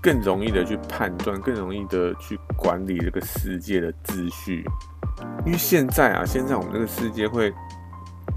[0.00, 4.64] 更容易的去判断，更容易的去管理这个世界的秩序？
[5.46, 7.52] 因为现在啊，现在我们这个世界会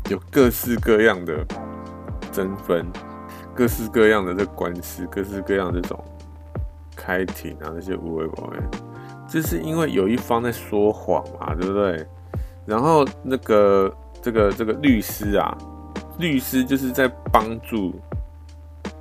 [0.10, 1.46] 有各式各样的
[2.32, 2.86] 争纷，
[3.54, 6.04] 各式各样的这官司，各式各样这种
[7.08, 8.58] 开庭啊，那些无为无为，
[9.30, 12.06] 就是因为有一方在说谎嘛，对不对？
[12.66, 13.90] 然后那个
[14.22, 15.58] 这个这个律师啊，
[16.20, 17.94] 律师就是在帮助。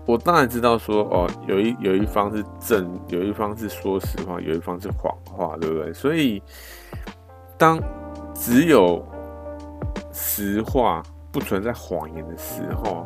[0.07, 5.93] 我当然知道说哦，有一有一方是正，有一方是说实话，有一方是谎话，对不对？
[5.93, 6.41] 所以
[7.59, 7.77] 当
[8.33, 9.05] 只有
[10.13, 11.03] 实话
[11.33, 13.05] 不存在谎言的时候，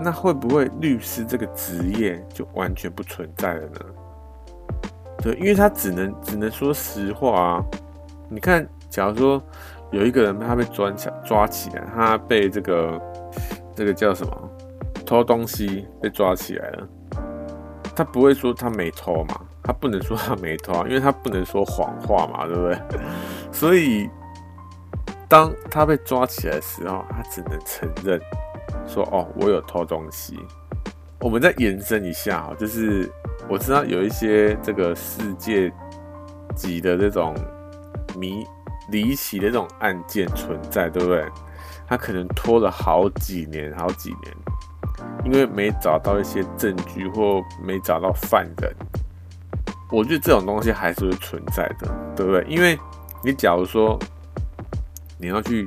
[0.00, 3.80] 那会不会律师这个职业就完全不存在了呢？
[5.22, 7.64] 对，因为他只能只能说实话啊。
[8.28, 9.42] 你看，假如说
[9.90, 13.00] 有一个人他被抓起抓起来，他被这个
[13.74, 14.50] 这个叫什么
[15.04, 16.88] 偷东西被抓起来了，
[17.94, 19.40] 他不会说他没偷嘛？
[19.62, 22.78] 他不能说他没偷啊，因为他不能说谎话嘛，对不对？
[23.50, 24.08] 所以
[25.28, 28.20] 当他被抓起来的时候，他只能承认
[28.86, 30.38] 说：“哦，我有偷东西。”
[31.20, 33.10] 我们再延伸一下啊，就是
[33.48, 35.72] 我知道有一些这个世界
[36.54, 37.34] 级的这种
[38.18, 38.44] 迷
[38.90, 41.24] 离奇的这种案件存在，对不对？
[41.86, 44.34] 他可能拖了好几年，好几年，
[45.24, 48.74] 因为没找到一些证据或没找到犯人。
[49.92, 52.44] 我觉得这种东西还是会存在的，对不对？
[52.48, 52.76] 因为
[53.22, 53.96] 你假如说
[55.16, 55.64] 你要去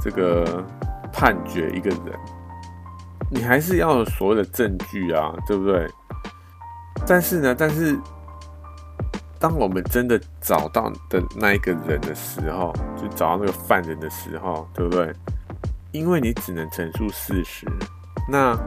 [0.00, 0.64] 这个
[1.12, 2.00] 判决一个人，
[3.28, 5.90] 你还是要所谓的证据啊，对不对？
[7.06, 7.98] 但是呢，但是
[9.38, 15.12] 当我们真的找到的那一个人的时候，就找到那个犯人的时候，对不对？
[15.92, 17.66] 因为你只能陈述事实，
[18.28, 18.58] 那。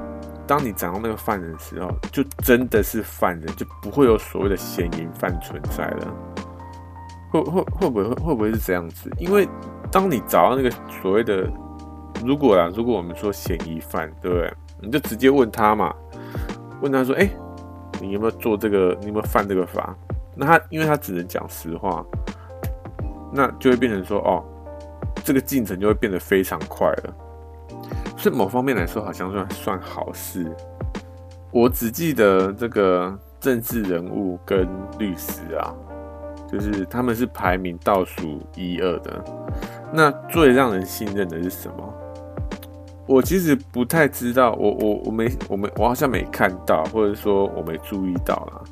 [0.48, 6.14] 当你找到那个犯人的时候，就真的是犯人，就不会有所谓的嫌疑犯存在了。
[7.32, 9.12] 会会会不会会不会是这样子？
[9.18, 9.50] 因为
[9.92, 10.70] 当你找到那个
[11.02, 11.52] 所谓的，
[12.24, 14.54] 如果啊，如果我们说嫌疑犯，对不对？
[14.82, 15.92] 你就直接问他嘛，
[16.80, 17.28] 问他说：“哎，
[18.02, 18.98] 你有没有做这个？
[19.02, 19.96] 你有没有犯这个法？”
[20.36, 22.06] 那他因为他只能讲实话，
[23.32, 24.44] 那就会变成说：“哦，
[25.24, 27.14] 这个进程就会变得非常快了。”
[28.18, 30.46] 所以某方面来说，好像算算好事。
[31.52, 34.68] 我只记得这个政治人物跟
[34.98, 35.74] 律师啊，
[36.52, 39.24] 就是他们是排名倒数一二的。
[39.94, 41.94] 那最让人信任的是什么？
[43.08, 48.64] 我其实不太知道，我我我没我没我好像没看到，或者说我没注意到啦。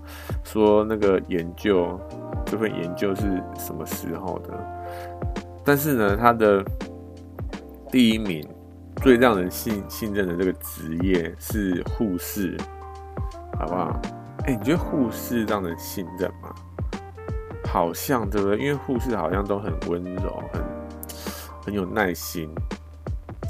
[0.44, 2.00] 说那个研究
[2.46, 3.22] 这份研究是
[3.58, 4.54] 什么时候的？
[5.64, 6.64] 但是呢，他的
[7.92, 8.48] 第一名。
[9.02, 12.56] 最让人信信任的这个职业是护士，
[13.60, 14.00] 好不好？
[14.46, 16.54] 哎、你觉得护士让人信任吗？
[17.66, 18.58] 好像对不对？
[18.60, 20.64] 因为护士好像都很温柔，很
[21.66, 22.50] 很有耐心。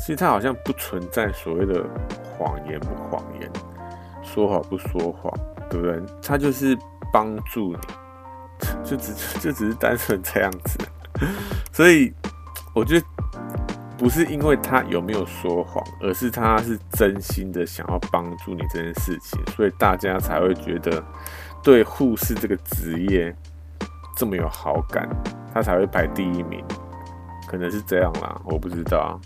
[0.04, 1.82] 其实他好像不存在所谓的
[2.38, 3.50] 谎言不谎言，
[4.22, 5.32] 说谎不说谎，
[5.70, 5.98] 对不对？
[6.22, 6.78] 他就是
[7.14, 7.80] 帮助你，
[8.84, 10.78] 就只就只是单纯这样子。
[11.72, 12.14] 所以
[12.76, 13.06] 我觉得。
[13.96, 21.02] 不是因为他有没有说谎，而是他是真心的想要帮助你这件事情，所以大家才会觉得
[21.62, 23.34] 对护士这个职业
[24.18, 25.08] 这么有好感，
[25.54, 26.62] 他才会排第一名，
[27.48, 29.18] 可能是这样啦，我不知道，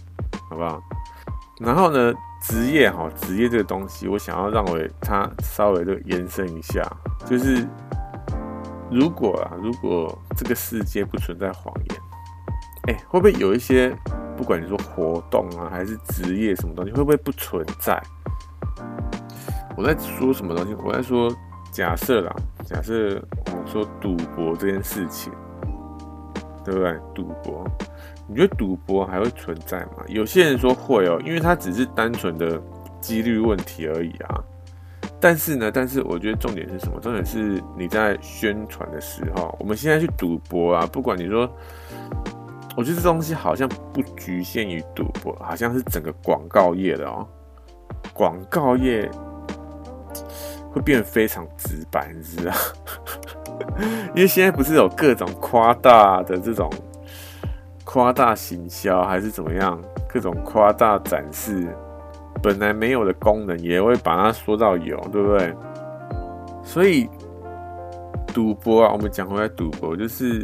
[0.49, 0.81] 好不好？
[1.59, 6.83] 然后呢，职业哈，职业这个东西，我想要让我他稍微的延伸一下，
[7.25, 7.67] 就是
[8.91, 11.99] 如果啊，如果这个世界不存在谎言，
[12.87, 13.95] 哎，会不会有一些？
[14.37, 17.99] 不管你说活动啊，还是职业什么东西，会不会不存在？
[19.75, 20.75] 我在说什么东西？
[20.75, 21.27] 我在说
[21.71, 22.31] 假设啦，
[22.63, 25.33] 假设我说赌博这件事情，
[26.63, 26.99] 对不对？
[27.15, 27.65] 赌博，
[28.27, 30.03] 你觉得赌博还会存在吗？
[30.07, 32.61] 有些人说会哦，因为它只是单纯的
[33.01, 34.43] 几率问题而已啊。
[35.19, 36.99] 但是呢，但是我觉得重点是什么？
[36.99, 41.49] 重点是你在宣传的时候，我们现在去赌博啊，不管你说。
[42.75, 47.27] 我觉得这东西好像不局限于赌博，好像是整个广告业的哦。
[48.13, 49.09] 广告业
[50.71, 52.53] 会变得非常直白，你知道？
[54.13, 56.69] 因为现在不是有各种夸大的这种
[57.87, 59.81] 夸大行销，还是怎么样？
[60.09, 61.65] 各种夸大展示
[62.43, 65.55] 本来没有的功能，也会把它说到有，对不对？
[66.61, 67.09] 所以
[68.33, 70.43] 赌博啊，我们讲回来，赌博就是。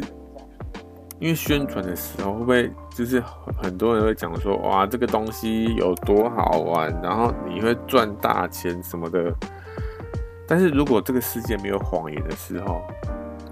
[1.20, 3.22] 因为宣传的时候会不会就是
[3.56, 9.32] 很多人会讲说，哇，这个东西有多好玩，然后你会赚大钱什么的。
[10.46, 12.82] 但是如果这个世界没有谎言的时候，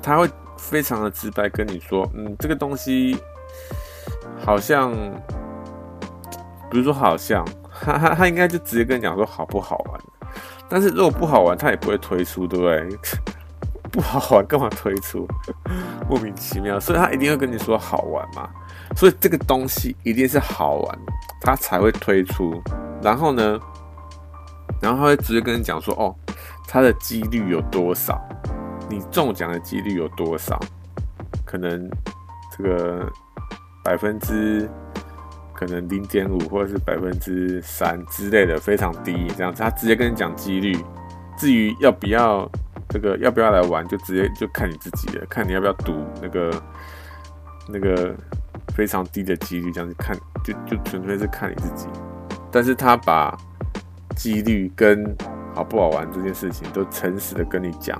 [0.03, 0.29] 他会
[0.59, 3.17] 非常的直白跟你说，嗯，这个东西
[4.45, 4.93] 好像，
[6.71, 7.45] 比如说好像，
[7.81, 10.01] 他他他应该就直接跟你讲说好不好玩。
[10.69, 12.99] 但是如果不好玩，他也不会推出，对不对？
[13.93, 15.29] 不好玩干嘛推出？
[16.09, 18.49] 莫名其妙，所以他一定会跟你说好玩嘛。
[18.97, 20.99] 所以这个东西一定是好玩，
[21.43, 22.63] 他才会推出。
[23.03, 23.61] 然后呢，
[24.81, 26.15] 然后他会直接跟你讲说，哦，
[26.67, 28.19] 它的几率有多少？
[28.89, 30.59] 你中奖的几率有多少？
[31.45, 31.91] 可能
[32.57, 33.07] 这个
[33.85, 34.69] 百分之
[35.55, 39.29] 可能零点五，或者是百分之三之类的，非常低。
[39.37, 40.77] 这样子，他直接跟你讲几率。
[41.37, 42.49] 至于要不要。
[42.89, 46.63] 这个要不要来玩，就直接就看你自己了，看你要不要赌那个
[47.67, 48.15] 那个
[48.75, 50.15] 非常低的几率，这样子看
[50.45, 51.87] 就就纯粹是看你自己。
[52.51, 53.35] 但是他把
[54.15, 55.17] 几率跟
[55.55, 57.99] 好不好玩这件事情都诚实的跟你讲，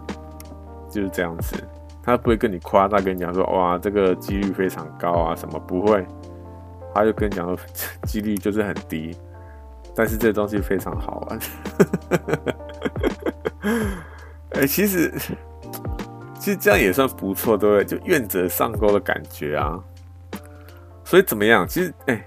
[0.91, 1.57] 就是这样子，
[2.03, 6.05] 他不会跟你夸大，跟你讲说哇这个几率非常高啊什么不会，
[6.95, 7.57] 他就跟你讲说
[8.05, 9.17] 几率就是很低，
[9.95, 11.39] 但是这东西非常好玩。
[14.55, 15.11] 哎、其实
[16.39, 17.85] 其实这样也算不错，对不对？
[17.85, 19.79] 就愿者上钩的感觉啊。
[21.05, 21.67] 所以怎么样？
[21.67, 22.27] 其实，哎、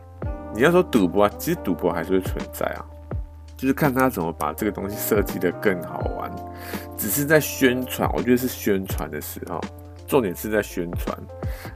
[0.54, 2.86] 你要说赌博啊，其实赌博还是会存在啊。
[3.58, 6.32] 就是看他怎么把这个东西设计得更好玩。
[6.98, 9.60] 只是在宣传，我觉得是宣传的时候，
[10.08, 11.18] 重点是在宣传。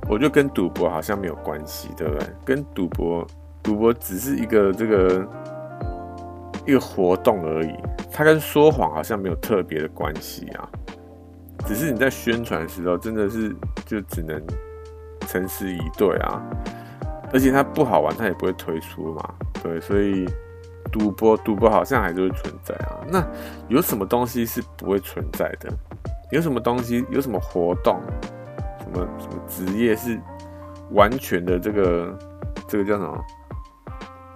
[0.09, 2.27] 我觉得跟赌博好像没有关系，对不对？
[2.45, 3.25] 跟赌博，
[3.61, 5.27] 赌博只是一个这个
[6.65, 7.73] 一个活动而已。
[8.11, 10.67] 它跟说谎好像没有特别的关系啊，
[11.65, 13.55] 只是你在宣传的时候，真的是
[13.85, 14.41] 就只能
[15.27, 16.41] 诚实以对啊，
[17.31, 20.27] 而且它不好玩，它也不会推出嘛，对，所以
[20.91, 22.99] 赌博赌博好像还是会存在啊。
[23.07, 23.25] 那
[23.67, 25.69] 有什么东西是不会存在的？
[26.31, 27.05] 有什么东西？
[27.09, 28.01] 有什么活动？
[28.79, 30.19] 什么什么职业是
[30.91, 32.17] 完全的这个
[32.67, 33.23] 这个叫什么？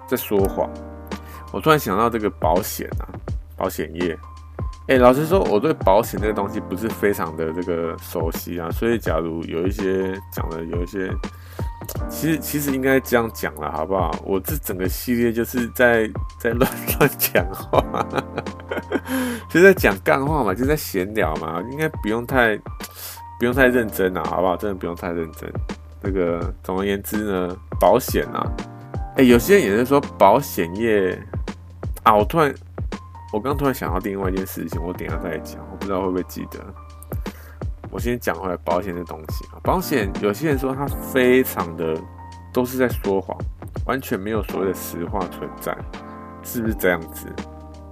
[0.08, 0.70] 在说谎？
[1.51, 3.08] 我突然想到这个保险啊。
[3.56, 4.18] 保险业，
[4.88, 11.08] 哎、老实说，我对保险这个东西不是非常的这个熟悉啊，所以假如有一些讲的有一些，
[12.10, 14.12] 其实其实应该这样讲了，好不好？
[14.26, 16.10] 我这整个系列就是在
[16.40, 16.70] 在乱
[17.00, 17.82] 乱讲话，
[19.50, 22.58] 就在讲干话嘛，就在闲聊嘛，应该不用太
[23.38, 24.56] 不用太认真啊，好不好？
[24.58, 25.52] 真的不用太认真。
[26.02, 28.46] 那个总而言之呢，保险啊，
[29.18, 31.18] 哎、有些人也是说保险业
[32.04, 32.54] 啊，我突然。
[33.32, 36.60] 我刚突然想到另外一件事情，我等下再讲，我不知道会不会记得。
[37.94, 41.96] 我先讲回来保险这东西啊，保险有些人说它非常的
[42.52, 43.38] 都是在说谎，
[43.86, 45.78] 完全没有所谓的实话存在，
[46.41, 47.28] 是不是这样子？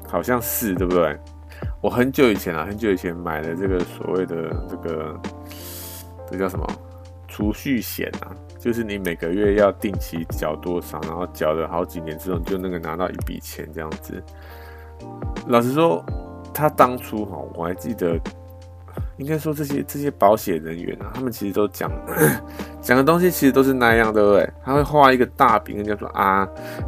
[0.08, 1.16] 好像是，对不对？
[1.82, 5.20] 我很久以前啊，很久以前买了这个所谓的这个
[6.32, 6.66] 这叫什么
[7.28, 14.22] 储蓄险啊，就是你每个月要定期缴多少，然后缴了好几年之后，你就那个拿到一笔钱这样子。
[15.45, 16.04] 老实说，
[16.52, 18.20] 他当初哈，我还记得，
[19.18, 21.91] 应该说这些这些保险人员啊，他们其实都讲
[22.82, 24.49] 讲的东西，其实都是那样，对不对？
[24.64, 26.47] 他会画一个大饼，跟人家说啊，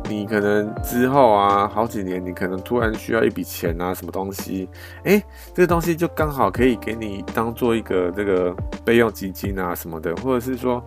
[0.09, 4.67] 你可能之后啊，好几年，你可能突然需要一笔钱啊，什么东西？
[5.03, 10.83] 诶，这个东西就刚好可以给你当做一个这个备用基金啊，什么的，或者是说，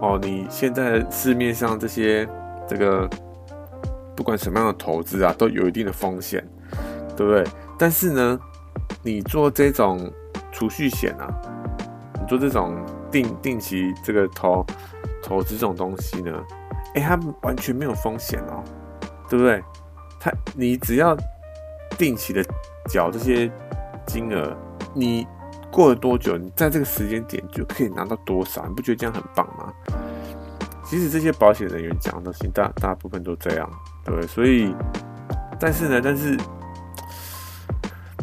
[0.00, 2.28] 哦，你现在市面上这些
[2.68, 3.08] 这个
[4.14, 6.46] 不管什么样的投资啊，都有一定的风险。
[7.16, 7.44] 对不对？
[7.78, 8.36] 但是呢，
[9.00, 10.12] 你做这种
[10.54, 11.26] 储蓄险啊，
[12.20, 12.76] 你做这种
[13.10, 14.64] 定定期这个投
[15.20, 16.32] 投资这种东西呢，
[16.94, 18.62] 哎，它完全没有风险哦，
[19.28, 19.60] 对不对？
[20.20, 21.16] 它你只要
[21.98, 22.40] 定期的
[22.88, 23.50] 缴这些
[24.06, 24.56] 金额，
[24.94, 25.26] 你
[25.72, 29.72] 过了多久，你在这个时间点就可以拿到多少，你不觉得这样很棒吗？
[30.84, 33.68] 其实这些保险人员讲的东西，大大部分都这样，
[34.04, 34.26] 对不对？
[34.28, 34.72] 所以，
[35.58, 36.38] 但是呢，但是。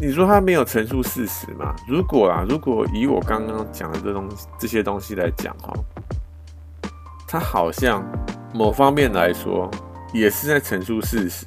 [0.02, 1.76] 你说他没有陈述事实吗？
[1.88, 5.72] 如果啊，如果以我刚刚讲的这东西这些东西来讲哈，
[7.28, 8.04] 他好像
[8.52, 9.70] 某方面来说
[10.12, 11.46] 也是在陈述事实，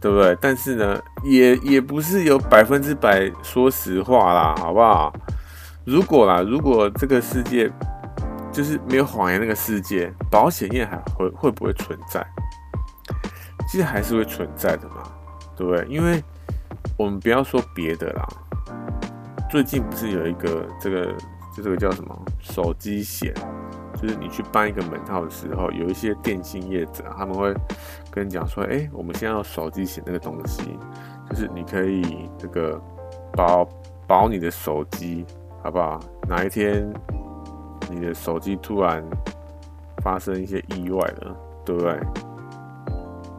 [0.00, 0.36] 对不对？
[0.40, 5.12] 但是呢，也也不是有百分之百说实话啦，好不好？
[5.84, 7.70] 如果啦，如果这个世界
[8.50, 12.26] 就是没有谎言那个世界，保险业还会会不会存在？
[13.68, 15.04] 其实还是会存在的嘛，
[15.56, 15.86] 对不对？
[15.88, 16.20] 因为
[17.02, 18.24] 我们不要说别的啦，
[19.50, 21.06] 最近不是有一个这个
[21.52, 23.34] 就这个叫什么手机险，
[24.00, 27.52] 就是你去办一个门号的时候，有一些电信业者他们会
[28.08, 30.62] 跟你讲说，哎，我们现在要手机险那个东西，
[31.28, 32.80] 就是你可以这个
[33.32, 33.68] 保
[34.06, 35.26] 保你的手机，
[35.60, 35.98] 好不好？
[36.28, 36.88] 哪一天
[37.90, 39.04] 你的手机突然
[40.04, 41.98] 发生一些意外了，对不对？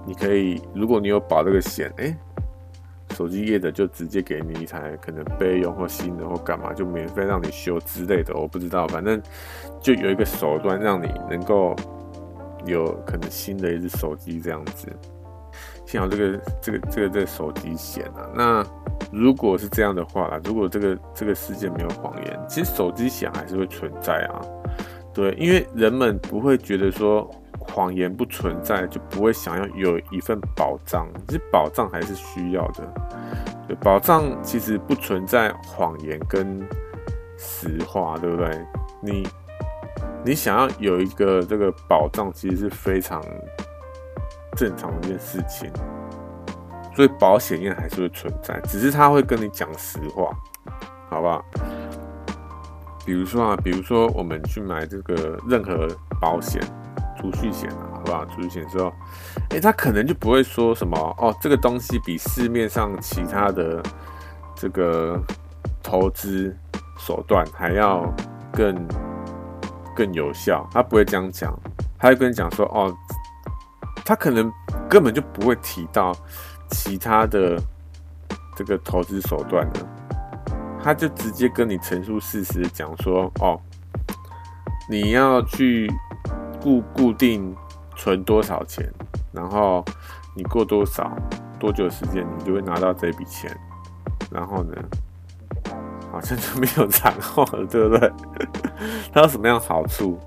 [0.05, 2.13] 你可以，如果你有保这个险，哎。
[3.13, 9.21] 手机业的就直接给你一台可能备用或新的或干嘛，就免费让你修之类的，我不知道，反正
[9.79, 11.75] 就有一个手段让你能够
[12.65, 14.87] 有可能新的一只手机这样子。
[15.85, 18.65] 幸好这个这个这个这个手机险啊，那
[19.11, 24.41] 如果是这样的话啦，如果这个这个世界没有谎言，其实手机险还是会存在啊。
[25.13, 27.29] 对，因为人们不会觉得说。
[27.63, 31.07] 谎言不存在，就不会想要有一份保障。
[31.27, 33.75] 其实保障还是需要的。
[33.81, 36.61] 保障其实不存在谎言跟
[37.37, 38.65] 实话，对不对？
[39.01, 39.27] 你
[40.23, 43.23] 你想要有一个这个保障，其实是非常
[44.55, 45.71] 正常的一件事情。
[46.95, 50.29] 所以保险业还是会存在，只是他会跟你讲实话，
[51.09, 51.43] 好不好？
[53.05, 55.87] 比如说啊，比如说我们去买这个任何
[56.21, 56.61] 保险。
[57.23, 58.25] 储蓄险啊，好不好？
[58.25, 58.91] 储蓄险之后，
[59.51, 63.81] 哎，他可能就不会说什么哦，这个东西比市面上其他的
[64.53, 65.17] 这个
[65.81, 66.53] 投资
[66.97, 68.13] 手段还要
[68.51, 68.75] 更
[69.95, 71.57] 更有效，他不会这样讲，
[71.97, 72.93] 他会跟你讲说哦，
[74.03, 74.51] 他可能
[74.89, 76.13] 根本就不会提到
[76.71, 77.57] 其他的
[78.53, 79.79] 这个投资手段的，
[80.83, 83.57] 他就直接跟你陈述事实，讲说哦，
[84.89, 85.89] 你要去。
[86.63, 87.53] 固固定
[87.97, 88.89] 存多少钱，
[89.33, 89.83] 然后
[90.33, 91.11] 你过多少
[91.59, 93.53] 多久时间，你就会拿到这笔钱。
[94.31, 94.73] 然后呢，
[96.09, 98.11] 好像就没有然后了，对不对？
[99.11, 100.17] 它有什么样的好处？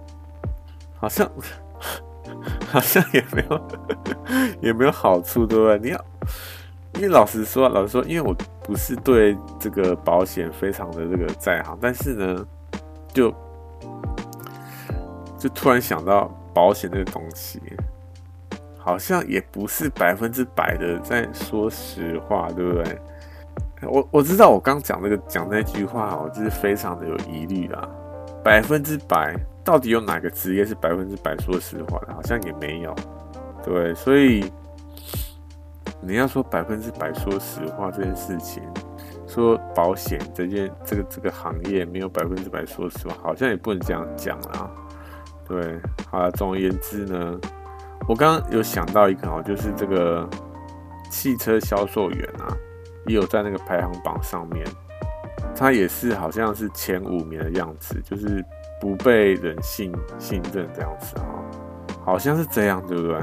[1.01, 1.28] 好像
[2.70, 3.68] 好像也没有，
[4.61, 5.78] 也没有好处，对不对？
[5.78, 6.05] 你要，
[6.97, 12.47] 因为老实说，老实说，因为我不是对这个保险非常的这个在行，但是呢，
[13.14, 13.34] 就。
[15.39, 17.61] 就突然想到保险这个东西，
[18.78, 22.99] 好像也不是百分之百的在说实话，对不对？
[23.82, 27.89] 我我知道我刚讲那个讲那句话，我就是非常的有疑虑啦。
[28.43, 32.14] 百分之百到底有哪个职业是百分之百说实话的？
[32.14, 32.95] 好像也没有，
[33.62, 33.95] 对。
[33.95, 34.51] 所以
[36.01, 38.62] 你要说百分之百说实话这件事情，
[39.26, 44.70] 说保险这件这个这个行业没有百分之百说实话，好像也不能这样讲啊。
[45.49, 45.80] 对，
[46.11, 47.38] 好了，总而言之呢，
[48.09, 50.28] 我刚刚有想到一个哦，就是这个
[51.09, 52.51] 汽车销售员啊，
[53.07, 54.66] 也有在那个排行榜上面，
[55.55, 58.44] 他也是好像是前五名的样子，就是
[58.80, 61.24] 不被人信信任这样子啊，
[62.05, 63.20] 好像是这样，对不对？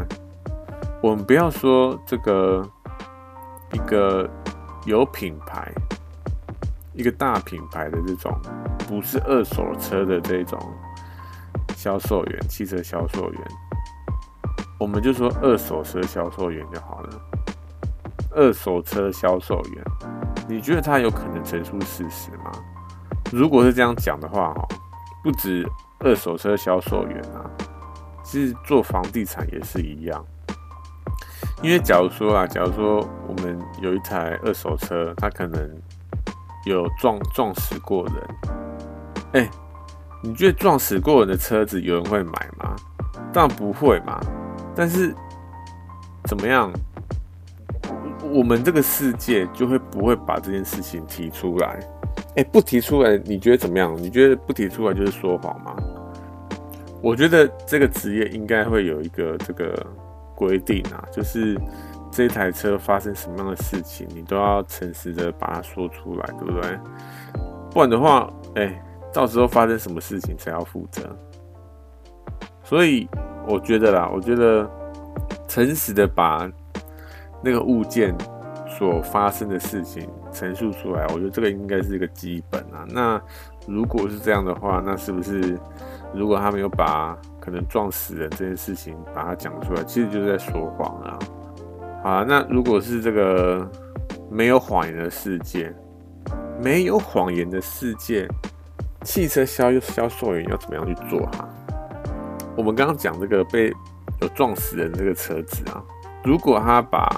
[1.01, 2.65] 我们不要说这个
[3.74, 4.30] 一个
[4.86, 5.69] 有品牌、
[6.93, 8.32] 一个大品牌的这种，
[8.88, 10.57] 不是二手车的这种。
[11.84, 13.41] 销售员，汽车销售员，
[14.79, 17.09] 我们就说二手车销售员就好了。
[18.31, 19.84] 二手车销售员，
[20.47, 22.49] 你觉得他有可能陈述事实吗？
[23.34, 24.65] 如果是这样讲的话，哈，
[25.21, 25.67] 不止
[25.99, 27.51] 二手车销售员啊，
[28.23, 30.25] 其实做房地产也是一样。
[31.61, 35.69] 因为假如说啊，假如说我们有一台二手车，它可能
[36.65, 38.15] 有撞撞死过人，
[39.34, 39.49] 哎、
[40.26, 42.74] 你觉得撞死过人的车子有人会买吗？
[43.34, 44.17] 当然不会嘛。
[44.74, 45.13] 但是
[46.24, 46.71] 怎么样？
[48.32, 51.78] 我们这个世界就会不会把这件事情提出来？
[52.38, 53.93] 哎，不提出来，你觉得怎么样？
[53.97, 55.76] 你觉得不提出来就是说谎吗？
[57.01, 59.86] 我觉得这个职业应该会有一个这个
[60.34, 61.59] 规定啊，就是
[62.09, 66.80] 这台车发生什么样的事情，你都要诚实的把它说出来，对不对？
[67.71, 68.82] 不然的话，哎。
[69.14, 71.16] 到时候发生什么事情，才要负责？
[72.64, 73.07] 所以
[73.47, 74.68] 我觉得啦，我觉得
[75.47, 76.49] 诚实的把
[77.43, 78.16] 那个物件
[78.68, 82.86] 所发生的事情陈述出来，我觉得这个应该是一个基本啊。
[82.89, 83.22] 那
[83.68, 85.59] 如果是这样的话，那是不是
[86.14, 91.20] 如果他没有把可能撞死人这件事情把它讲出来，其实就是在说谎啊？
[92.01, 93.70] 好啊，那如果是这个
[94.32, 95.72] 没有谎言的世界，
[96.61, 98.28] 没有谎言的世界。
[99.04, 101.47] 汽车销销售员要怎么样去做哈？
[102.56, 103.74] 我们刚刚讲这个被
[104.22, 105.84] 有撞死人这个车子啊，
[106.24, 107.10] 如果他把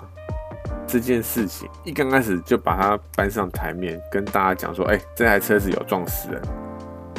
[0.87, 6.41] 这件事情一刚开始就把它搬上台面，跟大家讲说，哎，这台车子有撞死人，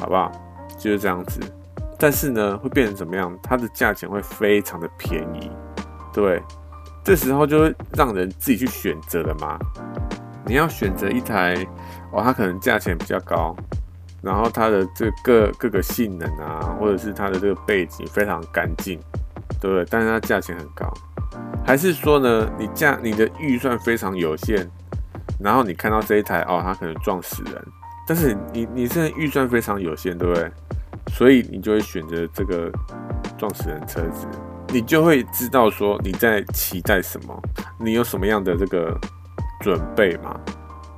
[0.01, 0.31] 好不好？
[0.79, 1.41] 就是这样子。
[1.99, 3.39] 但是呢，会变成怎么样？
[3.43, 5.51] 它的价钱会非常的便宜，
[6.13, 6.43] 对，
[7.03, 9.59] 这时候就会让人自己去选择了嘛。
[10.45, 11.55] 你要选择一台
[12.13, 13.57] 哦，它可能价钱比较高，
[14.27, 18.99] 然后它的这个各个性能啊，或者是它的这个背景非常干净，
[19.61, 19.87] 对不对？
[19.89, 20.93] 但是它价钱很高，
[21.65, 24.69] 还是说呢，你价你的预算非常有限，
[25.39, 27.65] 然后你看到这一台哦，它可能撞死人，
[28.05, 30.51] 但是你你现在预算非常有限，对不对？
[31.13, 32.69] 所以你就会选择这个
[33.39, 34.27] 撞死人车子，
[34.71, 37.43] 你就会知道说你在期待什么，
[37.79, 38.99] 你有什么样的这个
[39.61, 40.35] 准备嘛，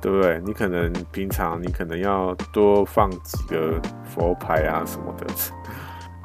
[0.01, 0.41] 对不对？
[0.45, 5.25] 你可能平常你可能要多放几个佛牌啊什么的。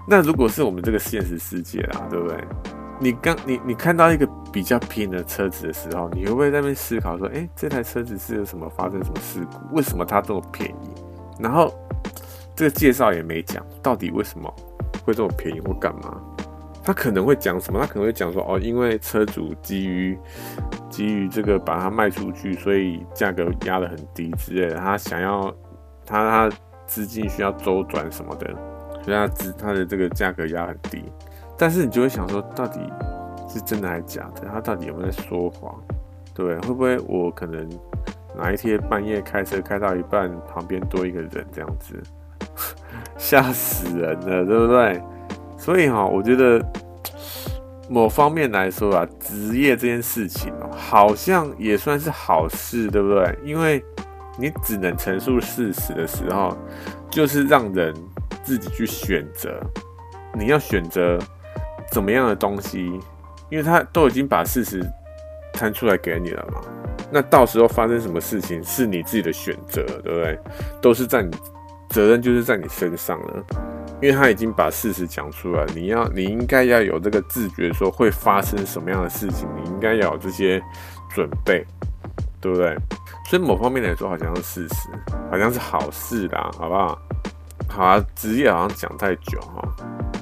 [0.07, 2.39] 那如果是我们这个现实世界啦，对不对？
[3.01, 9.77] 你刚你你看到一个比较偏的车子的时候，你会不会在那边思考说，诶，这台车子是有什么发生什么事故？
[9.77, 10.89] 为什么它这么便宜？
[11.39, 11.75] 然后。
[12.57, 14.49] 这个介绍也没讲，到底为什么
[15.05, 16.23] 会这么便宜或干嘛？
[16.85, 17.81] 他可能会讲什么？
[17.81, 20.19] 他可能会讲说，哦，因为车主基于
[20.91, 24.77] 基于这个把它卖出去，所以价格压得很低之类的。
[24.77, 25.51] 他想要
[26.05, 26.57] 他他
[26.87, 28.55] 资金需要周转什么的，
[29.03, 31.03] 所以他资他的这个价格压很低。
[31.57, 32.81] 但是你就会想说，到底
[33.49, 34.47] 是真的还是假的？
[34.53, 35.75] 他到底有没有在说谎？
[36.35, 37.67] 对，会不会我可能
[38.37, 42.03] 哪一天半夜开车开到一半，旁边多一个人这样子？
[43.17, 45.01] 吓死人了，对不对？
[45.65, 46.63] 所以哈，我觉得
[47.89, 53.35] 某方面来说啊，职业这件事情哦，好像也算是好事，对不对？
[53.43, 53.83] 因为
[54.39, 56.55] 你只能陈述事实的时候，
[57.09, 57.95] 就是让人
[58.43, 59.59] 自己去选择。
[60.35, 61.19] 你要选择
[61.91, 62.85] 怎么样的东西，
[63.49, 64.87] 因为他都已经把事实
[65.55, 66.61] 摊出来给你了嘛。
[67.11, 70.39] 那到时候发生什么事情是你自己的选择，对不对？
[70.83, 71.31] 都是在你。
[71.91, 73.45] 责任就是在你身上了，
[74.05, 80.63] 因为他已经把事实讲出来，你要你应该要有这个自觉，说会发生什么样的事情，你应该要有这些
[81.15, 81.65] 准备，
[82.39, 82.77] 对不对？
[83.27, 84.91] 所以某方面来说，好像是事实，
[85.31, 86.99] 好像是好事啦，好不好？
[87.67, 89.67] 好啊，职业好像讲太久哈，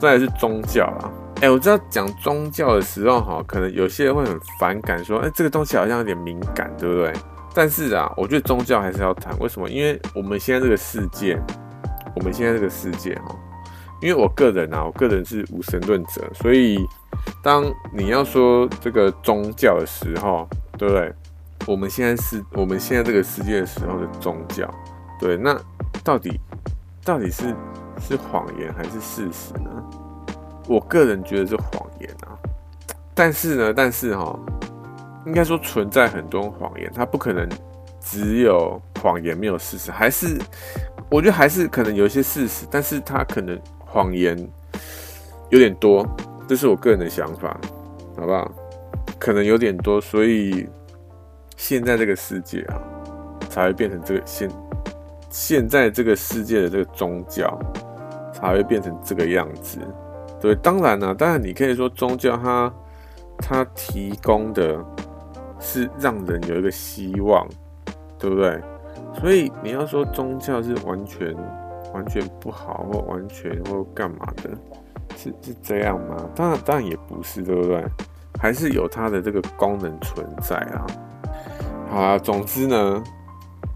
[0.00, 1.10] 再来是宗教啦。
[1.40, 7.12] 哎，我知道讲宗教的时候哈，可能有些人会很反感，说，哎，这个东西好像有点敏感，对不对？
[7.52, 9.36] 但是啊，我觉得宗教还是要谈。
[9.40, 9.68] 为什么？
[9.68, 11.36] 因为我们现在这个世界，
[12.14, 13.36] 我们现在这个世界哈，
[14.02, 16.84] 因为我个人啊，我个人是无神论者，所以
[17.42, 20.46] 当你要说这个宗教的时候，
[20.76, 21.14] 对不对？
[21.66, 24.68] 我们现在是我们现在这个世界的时候的宗教，
[25.20, 25.56] 对，那
[26.02, 26.38] 到底
[27.04, 27.54] 到底是
[28.00, 29.70] 是谎言还是事实呢？
[30.68, 32.36] 我个人觉得是谎言啊。
[33.14, 34.38] 但是呢，但是哈。
[35.24, 37.48] 应该说存在很多谎言，它不可能
[38.00, 40.36] 只有谎言没有事实，还是
[41.08, 43.56] 我觉得还是可能有一些事实，但是它可能
[43.92, 44.36] 谎言
[45.50, 46.06] 有点多，
[46.48, 47.60] 这是我个人的想法，
[48.16, 48.50] 好不好？
[49.18, 50.66] 可能有点多，所以
[51.56, 52.80] 现在这个世界啊，
[53.50, 54.50] 才会变成这个现
[55.30, 57.58] 现在这个世界的这个宗教
[58.32, 59.78] 才会变成这个样子。
[60.40, 62.72] 对，当然了、当然你可以说宗教它
[63.38, 64.82] 它提供的。
[65.64, 67.46] 是让人有一个希望，
[68.18, 68.60] 对不对？
[69.20, 71.32] 所以你要说宗教是完全
[71.94, 74.50] 完全不好，或完全或干嘛的，
[75.16, 76.16] 是是这样吗？
[76.34, 77.84] 当然当然也不是，对不对？
[78.40, 80.86] 还是有它的这个功能存在啊。
[81.88, 83.02] 好啊，总之呢，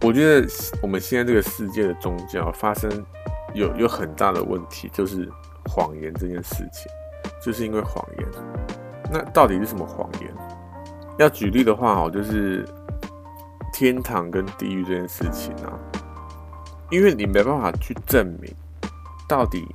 [0.03, 0.49] 我觉得
[0.83, 2.91] 我们现在这个世界的宗教发生
[3.55, 5.31] 有有很大的问题，就是
[5.69, 6.91] 谎言这件事情，
[7.43, 8.29] 就是因为谎言。
[9.13, 10.35] 那到底是什么谎言？
[11.19, 12.67] 要举例的话，哦，就是
[13.73, 15.79] 天堂跟地狱这件事情啊，
[16.91, 18.55] 因为你没办法去证明
[19.29, 19.67] 到底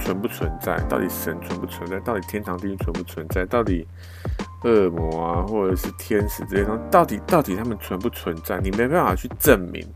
[0.00, 3.86] 存不存在，到底神存不存在，到底天堂地狱存不存在，到底
[4.64, 9.86] 恶魔啊或者是天使这些东西，到底到底他们存不存在，你没办法去证明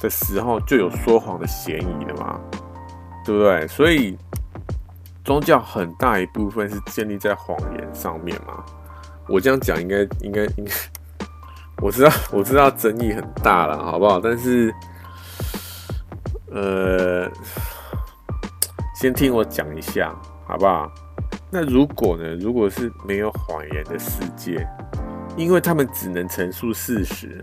[0.00, 2.40] 的时候，就有说谎的嫌疑了嘛，
[3.24, 3.68] 对不对？
[3.68, 4.18] 所以
[5.24, 8.64] 宗教很大一部分是建立在谎言上面嘛。
[9.28, 10.72] 我这样讲应该应该应该，
[11.80, 14.18] 我知道我知道争议很大了，好不好？
[14.18, 14.74] 但是，
[16.50, 17.30] 呃，
[18.94, 20.14] 先听我讲一下，
[20.46, 20.90] 好不好？
[21.50, 22.34] 那如果呢？
[22.36, 24.66] 如果是没有谎言的世界，
[25.36, 27.42] 因为他们只能陈述事实，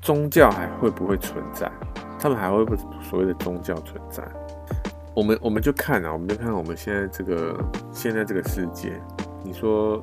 [0.00, 1.70] 宗教还会不会存在？
[2.18, 4.22] 他们还会不会所谓的宗教存在？
[5.14, 7.58] 我们我们就看啊，我们就看我们现在这个
[7.92, 8.92] 现在这个世界，
[9.44, 10.02] 你说。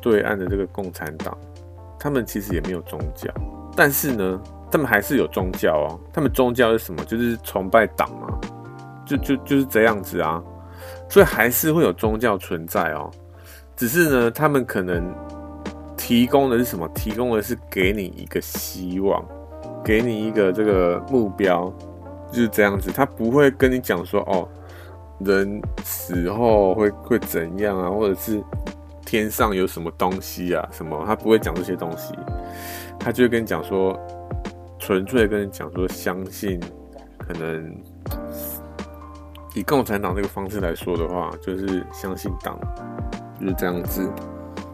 [0.00, 1.36] 对岸的这个共产党，
[1.98, 3.28] 他们其实也没有宗教，
[3.76, 4.40] 但是呢，
[4.70, 6.00] 他们还是有宗教哦。
[6.12, 7.04] 他们宗教是什么？
[7.04, 8.28] 就是崇拜党嘛，
[9.06, 10.42] 就就就是这样子啊。
[11.08, 13.10] 所以还是会有宗教存在哦。
[13.76, 15.14] 只是呢，他们可能
[15.96, 16.88] 提供的是什么？
[16.94, 19.24] 提供的是给你一个希望，
[19.84, 21.72] 给你一个这个目标，
[22.30, 22.90] 就是这样子。
[22.92, 24.48] 他不会跟你讲说哦，
[25.20, 28.42] 人死后会会怎样啊，或者是
[29.04, 31.02] 天上有什么东西啊，什么？
[31.06, 32.14] 他不会讲这些东西，
[32.98, 33.98] 他就会跟你讲说，
[34.88, 36.58] 纯粹跟你讲说，相信
[37.18, 37.76] 可能。
[39.54, 42.58] 以共产党这个方式来说的话，就是相信党，
[43.38, 44.10] 就是这样子。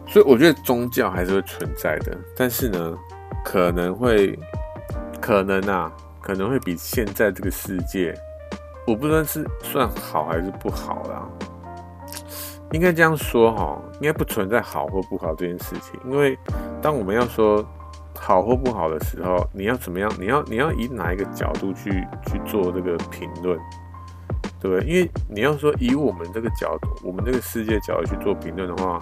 [0.07, 2.97] 所以我觉得宗教还是会存在的，但是呢，
[3.43, 4.39] 可能会，
[5.19, 5.91] 可能啊，
[6.21, 8.13] 可能会比现在这个世界，
[8.87, 11.27] 我不知道是算好还是不好啦。
[12.71, 16.37] 应该这样说哈，应该不存在好或不好这件事情，因为
[16.81, 17.65] 当我们要说
[18.25, 20.11] 好或不好的时候，你要怎么样？
[20.19, 21.91] 你要你要以哪一个角度去
[22.25, 23.55] 去做这个评论？
[24.59, 28.99] 对不对，因为你要说以我们这个角度，我们这个世界角度去做评论的话，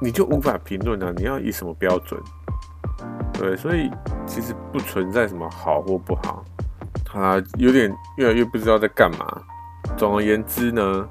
[0.00, 1.12] 你就无法评论啊！
[1.14, 2.18] 你要以什么标准？
[3.34, 3.90] 对，所以
[4.26, 6.42] 其实不存在什么好或不好，
[7.04, 9.42] 他有点越来越不知道在干嘛。
[9.94, 11.06] 总而言之呢，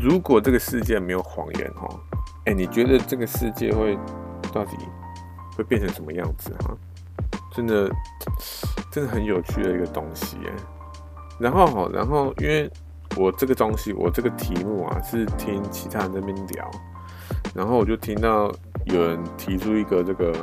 [0.00, 1.86] 如果这个世界没有谎言哈，
[2.46, 3.98] 哎，你觉得这个世界会
[4.54, 4.74] 到底
[5.56, 6.76] 会变成什么样子哈？
[7.54, 7.90] 真的，
[8.92, 10.52] 真的很有趣的一个东西耶。
[11.40, 12.70] 然后哈，然后因为。
[13.18, 16.70] 我这个东西，我这个题目啊，是听其他人那边聊，
[17.54, 18.52] 然后我就听到
[18.84, 20.34] 有人提出一个这个，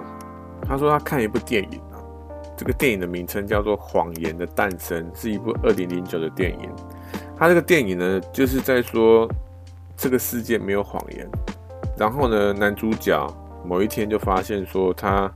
[0.67, 2.01] 他说他看一部电影啊，
[2.57, 6.67] 这个电影的名称叫做《谎言的诞生》，是一部二零零九的电影。
[7.37, 9.29] 他这个电影呢，就是在说
[9.95, 11.29] 这个世界没有谎言，
[11.95, 13.27] 然后呢，男主角
[13.65, 15.31] 某一天就发现说他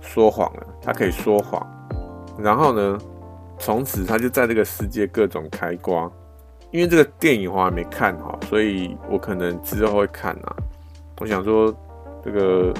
[0.00, 1.66] 说谎了，他可以说谎，
[2.38, 2.98] 然后呢，
[3.58, 6.10] 从此他就在这个世界各种开挂。
[6.72, 10.56] 因为这个电影我还没看哈，所以我可能之后会看啊。
[11.20, 11.74] 我想说，
[12.22, 12.74] 这个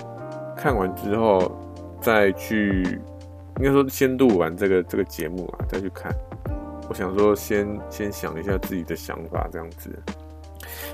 [0.56, 1.56] 看完之后
[2.00, 2.82] 再去，
[3.58, 6.12] 应该说先录完这个这个节目啊，再去看。
[6.88, 9.90] 我想说，先先想一下自己的想法，这样子。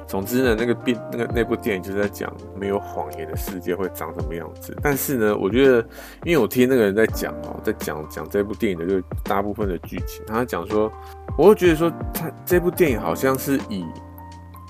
[0.07, 4.77] 总之呢，那个电那个那部电影就是在讲没有谎言的世界会长什么样子。
[4.83, 5.79] 但是呢，我觉得，
[6.25, 10.93] 因为我听那个人在讲哦，在讲讲这部电影的就大部分的剧情，他讲说，
[11.37, 13.85] 我会觉得说，他这部电影好像是以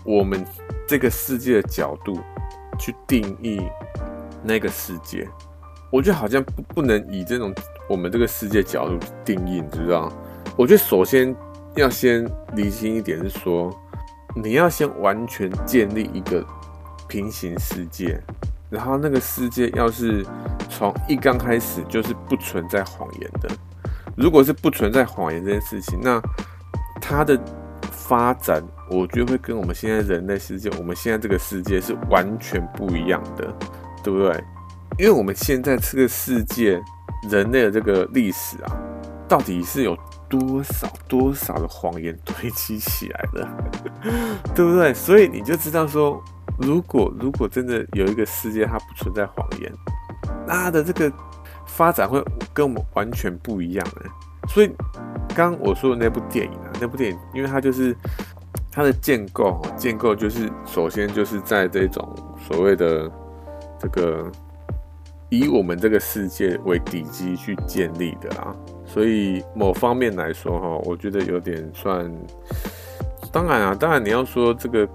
[0.04, 0.44] 我们
[0.86, 2.18] 这个世界的角度
[2.78, 3.60] 去定义
[4.42, 5.28] 那个世界。
[5.90, 7.54] 我觉得好像不不能以这种
[7.88, 10.12] 我们这个世界角度定义，你知道？
[10.56, 11.34] 我觉得首先
[11.76, 13.70] 要先理清一点是说。
[14.34, 16.44] 你要先完全建立一个
[17.08, 18.20] 平行世界，
[18.70, 20.24] 然后那个世界要是
[20.68, 23.48] 从一刚开始就是不存在谎言的。
[24.16, 26.20] 如果是不存在谎言这件事情，那
[27.00, 27.38] 它的
[27.90, 33.50] 发展，我觉得会跟我们现在人类世界，我们现在这个世界是完全不一样的，
[34.02, 34.44] 对不对？
[34.98, 36.78] 因为我们现在这个世界，
[37.30, 38.76] 人类的这个历史啊，
[39.32, 39.96] 到底是有。
[40.32, 43.46] 多少多少的谎言堆积起来的，
[44.56, 44.94] 对不对？
[44.94, 46.24] 所以你就知道说，
[46.56, 49.70] 如果如果真的有一个世界它不存在谎言，
[50.46, 51.12] 那它的这个
[51.66, 52.24] 发展会
[52.54, 54.06] 跟我们完全不一样的。
[54.48, 54.68] 所以
[55.34, 57.94] 刚刚我说的那部电影啊，那部电影，因为它就是
[58.70, 62.08] 它的建构，建构就是首先就是在这种
[62.48, 63.12] 所谓的
[63.78, 64.32] 这个
[65.28, 68.56] 以我们这个世界为底基去建立的啊。
[68.92, 72.12] 所以某方面来说，哈，我觉得有点算。
[73.32, 74.86] 当然啊，当然你要说这个，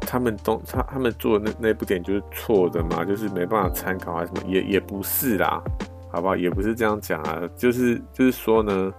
[0.00, 5.62] 他们都他他们做的那那部电影就是错的嘛，就是没办法参考还是什么，也也不是啦，
[6.10, 6.36] 好不好？
[6.36, 8.92] 也不是这样讲啊，就是就是说呢，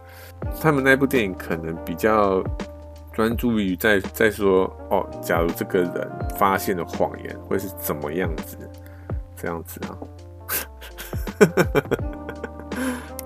[0.59, 2.43] 他们那部电影可能比较
[3.13, 8.57] 专注于在在说哦，假如这个人发现了谎言会是怎么样子，
[9.35, 9.95] 这样子啊。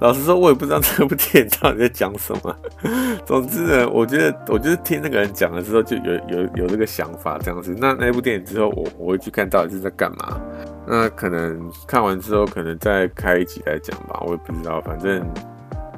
[0.02, 2.56] 老实说，我也不知道这部电影到底在讲什么。
[3.26, 7.74] 总之呢，我觉得，我就是听那个人讲了之后，就有有有这个想法这样子。
[7.78, 10.40] 那那部电影之后，我我会去看到底是在干嘛。
[10.86, 14.22] 那可能看完之后，可能再开一集来讲吧。
[14.26, 15.26] 我也不知道，反正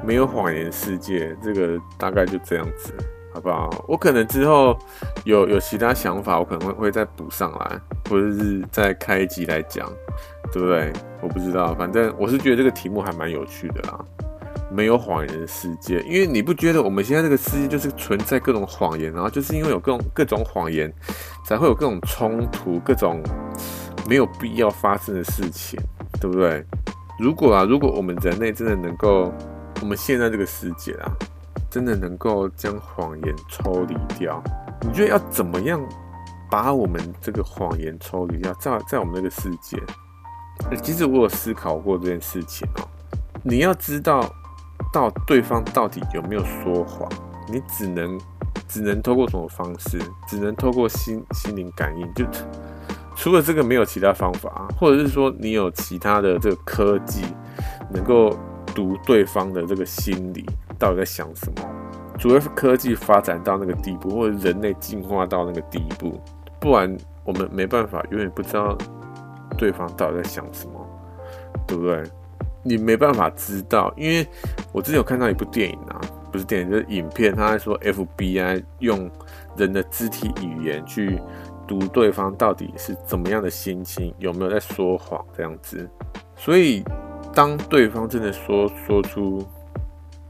[0.05, 2.93] 没有谎言世界，这个大概就这样子，
[3.37, 3.85] 好不好？
[3.87, 4.75] 我可能之后
[5.23, 9.87] 有有其他想法，我可能会会再补上来，或者是再开一集来讲。
[10.49, 10.93] 对不对？
[11.21, 13.99] 我不知道，反正我是觉得这个题目还蛮有趣的啦。
[14.71, 20.91] 没有谎言的世界，因为你不觉得我们现在这个世界就是存在各种谎言，然后就是因为有各种各种谎言，
[21.45, 23.21] 才会有各种冲突，各种
[24.07, 25.77] 没有必要发生的事情，
[26.19, 26.65] 对不对？
[27.19, 29.31] 如果啊，如果我们人类真的能够，
[29.81, 31.11] 我们现在这个世界啊，
[31.77, 34.41] 真的能够将谎言抽离掉，
[34.81, 35.79] 你觉得要怎么样
[36.49, 39.79] 把我们这个谎言抽离掉，在在我们这个世界？
[40.81, 42.87] 其实我有思考过这件事情哦。
[43.43, 44.27] 你要知道
[44.91, 47.07] 到对方到底有没有说谎，
[47.47, 48.19] 你只能
[48.67, 49.99] 只能透过什么方式？
[50.27, 52.25] 只能透过心心灵感应，就
[53.15, 57.21] 除了这个没有其他方法，或者是说你有其他的这个科技
[57.91, 58.35] 能够
[58.73, 60.43] 读对方的这个心理
[60.77, 61.69] 到底在想什么？
[62.19, 66.19] 除非科技发展到那个地步，或者人类进化到那个地步，
[66.59, 68.75] 不然我们没办法，永远不知道
[69.57, 70.87] 对方到底在想什么，
[71.67, 72.03] 对不对？
[72.63, 74.27] 你没办法知道，因为
[74.73, 76.01] 我之前有看到一部电影啊，
[76.31, 79.09] 不是电影，就是影片，他在说 FBI 用
[79.55, 81.21] 人的肢体语言去
[81.67, 85.87] 读对方到底是怎么样的心情，有没有在说谎这样子。
[86.35, 86.83] 所以，
[87.33, 89.47] 当对方真的说说出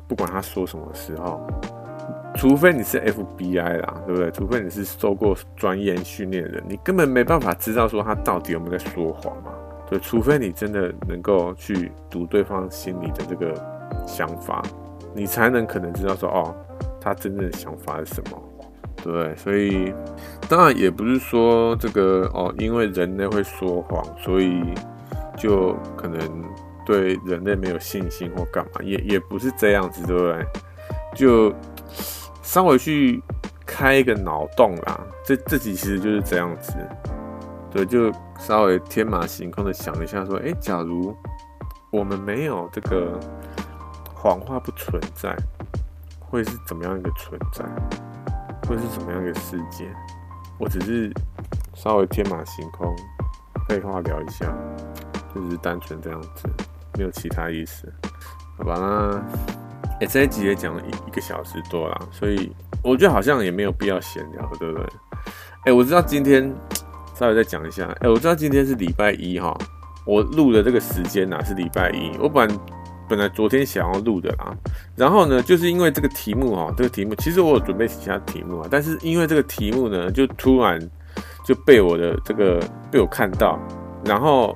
[0.08, 1.46] 不管他说什么时候，
[2.36, 4.32] 除非你是 FBI 啦，对不对？
[4.32, 9.52] 除非你是受过专业训练的人，你根本没办法知道说他到底有没有在说谎嘛。
[9.90, 13.54] 对，除非你真的能够去读对方心里的这个
[14.06, 14.62] 想法，
[15.14, 16.56] 你才能可能知道说哦，
[17.00, 18.38] 他真正的想法是什么，
[18.98, 19.36] 对不对？
[19.36, 19.94] 所以
[20.50, 24.62] 当然也不是说这个哦，因为人类会说谎，所以
[25.38, 26.20] 就可能
[26.88, 30.48] 对人类没有信心或干嘛，也也不是这样子，对不对？
[31.14, 31.54] 就
[32.42, 33.22] 稍微去
[33.66, 36.74] 开一个脑洞啦，这这集其实就是这样子。
[37.70, 38.10] 对，就
[38.40, 41.14] 稍微天马行空的想一下，说，哎，假如
[41.92, 43.20] 我们没有这个
[44.16, 45.36] 谎话不存在，
[46.22, 47.66] 会是怎么样一个存在？
[48.66, 49.86] 会是怎么样一个世界？
[50.58, 51.12] 我只是
[51.76, 52.96] 稍微天马行空，
[53.68, 54.46] 废话聊一下，
[55.36, 56.50] 就是单纯这样子，
[56.98, 57.88] 没有其他意思。
[58.58, 62.52] 好吧，那哎，这一集也讲了一一个小时多了，所以
[62.84, 64.88] 我觉得好像也没有必要闲聊，对不对？
[65.66, 66.54] 哎，我知道今天。
[67.18, 69.58] 稍微再讲一下，哎、我知道今天是礼拜一哈，
[70.06, 72.16] 我录的这个时间呐是礼拜一。
[72.20, 72.48] 我本
[73.10, 74.56] 本来昨天想要录的啦，
[74.96, 80.80] 然后呢，就是因为这个题目哈，这个题目其实我有准备其他题目啊，但是因为这个题目呢，就突然
[81.44, 83.58] 就被我的这个被我看到，
[84.06, 84.56] 然后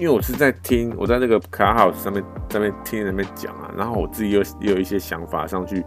[0.00, 5.84] 因为我是在听，我在那个 Clubhouse 上面上面听他们讲啊，然后我自己又也有一些想法上去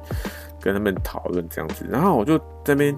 [0.62, 2.96] 跟他们讨论这样子，然后我就在那边。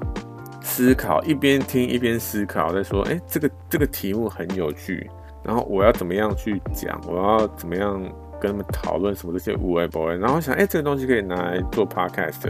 [0.68, 5.08] 思考，一边听一边思考，在说，哎、这个这个题目很有趣，
[5.44, 8.02] 然后我要怎么样去讲，我要怎么样
[8.42, 12.42] 跟他们讨论什么这些无谓不谓，然后想，哎、这个东西可以拿来做 podcast，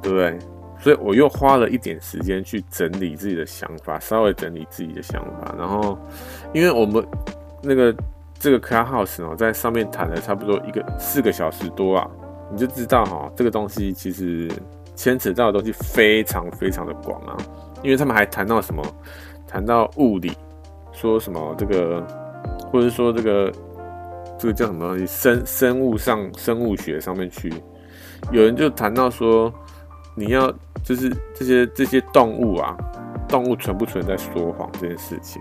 [0.00, 0.38] 对不对？
[0.80, 5.98] 所以我又花了一点时间去整理自己的想法，稍微整理自己的想法，然后，
[6.54, 7.06] 因为我们
[7.62, 7.94] 那个
[8.38, 12.10] 这个 Clubhouse 哦，在上面谈了差不多一个四个小时多啊，
[12.50, 14.50] 你就知道哈，这个东西其实。
[14.94, 17.34] 牵扯到的东西非常非常的广啊，
[17.82, 18.84] 因为他们还谈到什么，
[19.48, 20.30] 谈到物理，
[20.92, 22.06] 说什么这个，
[22.70, 23.50] 或者说这个，
[24.38, 27.50] 这个叫什么东西，生生物上生物学上面去，
[28.30, 29.52] 有人就谈到说，
[30.14, 30.52] 你要
[30.84, 32.76] 就是这些这些动物啊，
[33.26, 35.40] 动物存不存在说谎这件事情。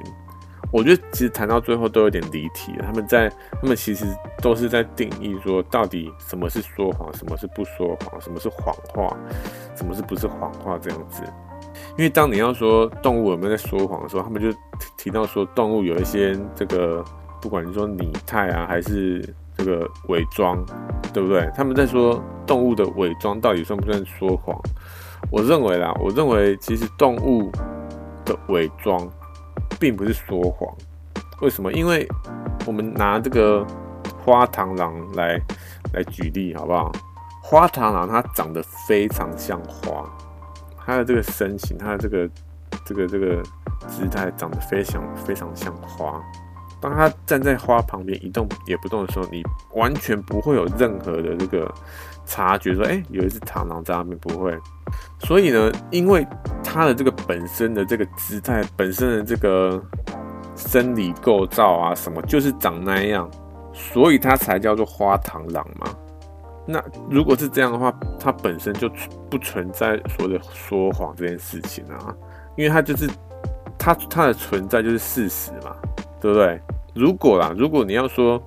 [0.72, 2.85] 我觉得其实谈到最后都有点离题了。
[2.85, 3.30] 他们在，
[3.61, 4.06] 他们其实
[4.41, 9.18] 都是在定义说，到底什么是说谎，什么是不说谎，什么是谎话，
[9.76, 11.23] 什么是不是谎话这样子。
[11.98, 14.48] 因为当你要说动物有没有在说谎的时候，他们就
[14.98, 17.03] 提到说，动物有一些这个，
[17.41, 19.22] 不管你说拟态啊，还是
[19.57, 20.64] 这个伪装，
[21.14, 21.49] 对不对？
[21.53, 24.57] 他们在说动物的伪装到底算不算说谎？
[25.30, 27.52] 我认为啦，我认为其实动物
[28.23, 29.06] 的伪装。
[29.80, 30.73] 并不是说谎，
[31.41, 31.72] 为什么？
[31.73, 32.07] 因为
[32.65, 33.65] 我们拿这个
[34.23, 35.39] 花螳螂来
[35.93, 36.91] 来举例，好不好？
[37.41, 40.07] 花螳螂它长得非常像花，
[40.85, 42.30] 它的这个身形，它的这个
[42.85, 43.43] 这个这个
[43.88, 46.22] 姿态长得非常非常像花。
[46.82, 49.44] 当它站在花旁边一动也不动的时候，你
[49.76, 51.72] 完全不会有任何的这个
[52.26, 54.58] 察觉，说，哎，有一只螳螂在那边，不会。
[55.20, 56.26] 所以呢，因为
[56.64, 59.82] 它的这个本身的这个姿态，本身的这个
[60.56, 63.30] 生理构造啊，什么就是长那样，
[63.72, 65.88] 所以它才叫做花螳螂嘛。
[66.68, 68.90] 那如果是这样的话，它本身就
[69.30, 72.16] 不存在所谓的说谎这件事情啊，
[72.56, 73.10] 因为它就是
[73.78, 75.76] 它它的存在就是事实嘛，
[76.22, 76.61] 对不对？
[76.93, 78.41] 如果啦，如果你要说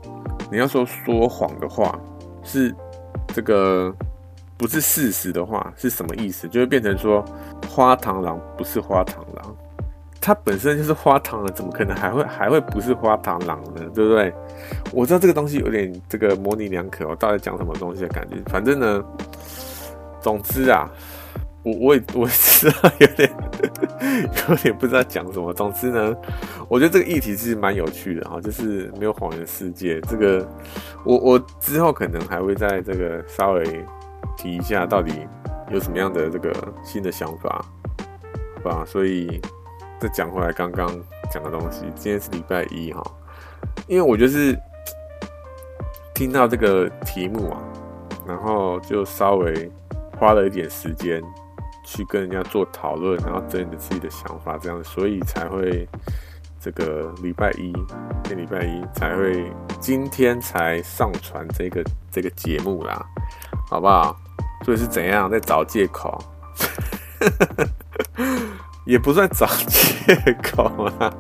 [0.50, 1.98] 你要说说谎的话，
[2.42, 2.74] 是
[3.28, 3.94] 这个。
[4.56, 6.46] 不是事实的话是什么意思？
[6.46, 7.22] 就会变成说
[7.68, 9.56] 花螳螂不是花螳螂，
[10.20, 13.82] 它本身就是花螳螂，怎么可能还会还会不是花螳螂呢？
[13.92, 14.32] 对不对？
[14.92, 18.36] 我知道这个东西有点这个模棱两可，我到底讲什么东西的感觉？
[18.46, 19.04] 反正呢，
[20.20, 20.88] 总之啊，
[21.64, 23.32] 我我也我也知道有点
[24.48, 25.52] 有点不知道讲什么。
[25.54, 26.14] 总之呢，
[26.68, 29.98] 我觉得这个议题是蛮有趣的哈，就是没有谎言世界。
[30.02, 30.46] 这个
[31.04, 33.64] 我我之后可能还会在这个稍微
[34.36, 35.12] 提一下，到底
[35.70, 36.52] 有什么样的这个
[36.84, 37.64] 新的想法，
[38.62, 38.84] 好吧？
[38.86, 39.40] 所以
[39.98, 40.86] 再讲回来刚刚
[41.32, 43.02] 讲的东西，今天是礼拜一哈，
[43.86, 44.54] 因为我就是
[46.14, 47.56] 听到这个题目啊，
[48.26, 49.72] 然后就稍微
[50.18, 51.22] 花了一点时间。
[51.84, 55.86] 去跟人家做讨论，然后整理自己的想法，这样，所以才会
[56.58, 57.72] 这个礼拜一，
[58.24, 63.06] 这礼拜一才会今天才上传这个这个节目啦，
[63.68, 64.16] 好不好？
[64.64, 66.18] 所以是怎样在找借口？
[68.86, 71.12] 也不算找借口啦，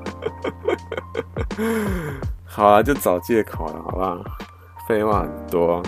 [2.44, 4.18] 好啊，就找借口了，好不好？
[4.88, 5.82] 废话很多，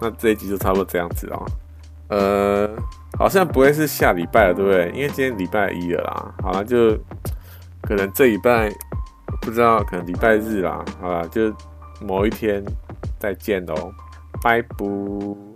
[0.00, 1.46] 那这一集就差不多这样子哦，
[2.08, 2.70] 呃。
[3.18, 4.90] 好像不会是下礼拜了，对不对？
[4.94, 6.34] 因为今天礼拜一了啦。
[6.42, 6.96] 好了，就
[7.82, 8.70] 可能这礼拜
[9.42, 10.84] 不知道，可能礼拜日啦。
[11.00, 11.52] 好了，就
[12.00, 12.64] 某一天
[13.18, 13.92] 再见喽，
[14.42, 15.49] 拜拜。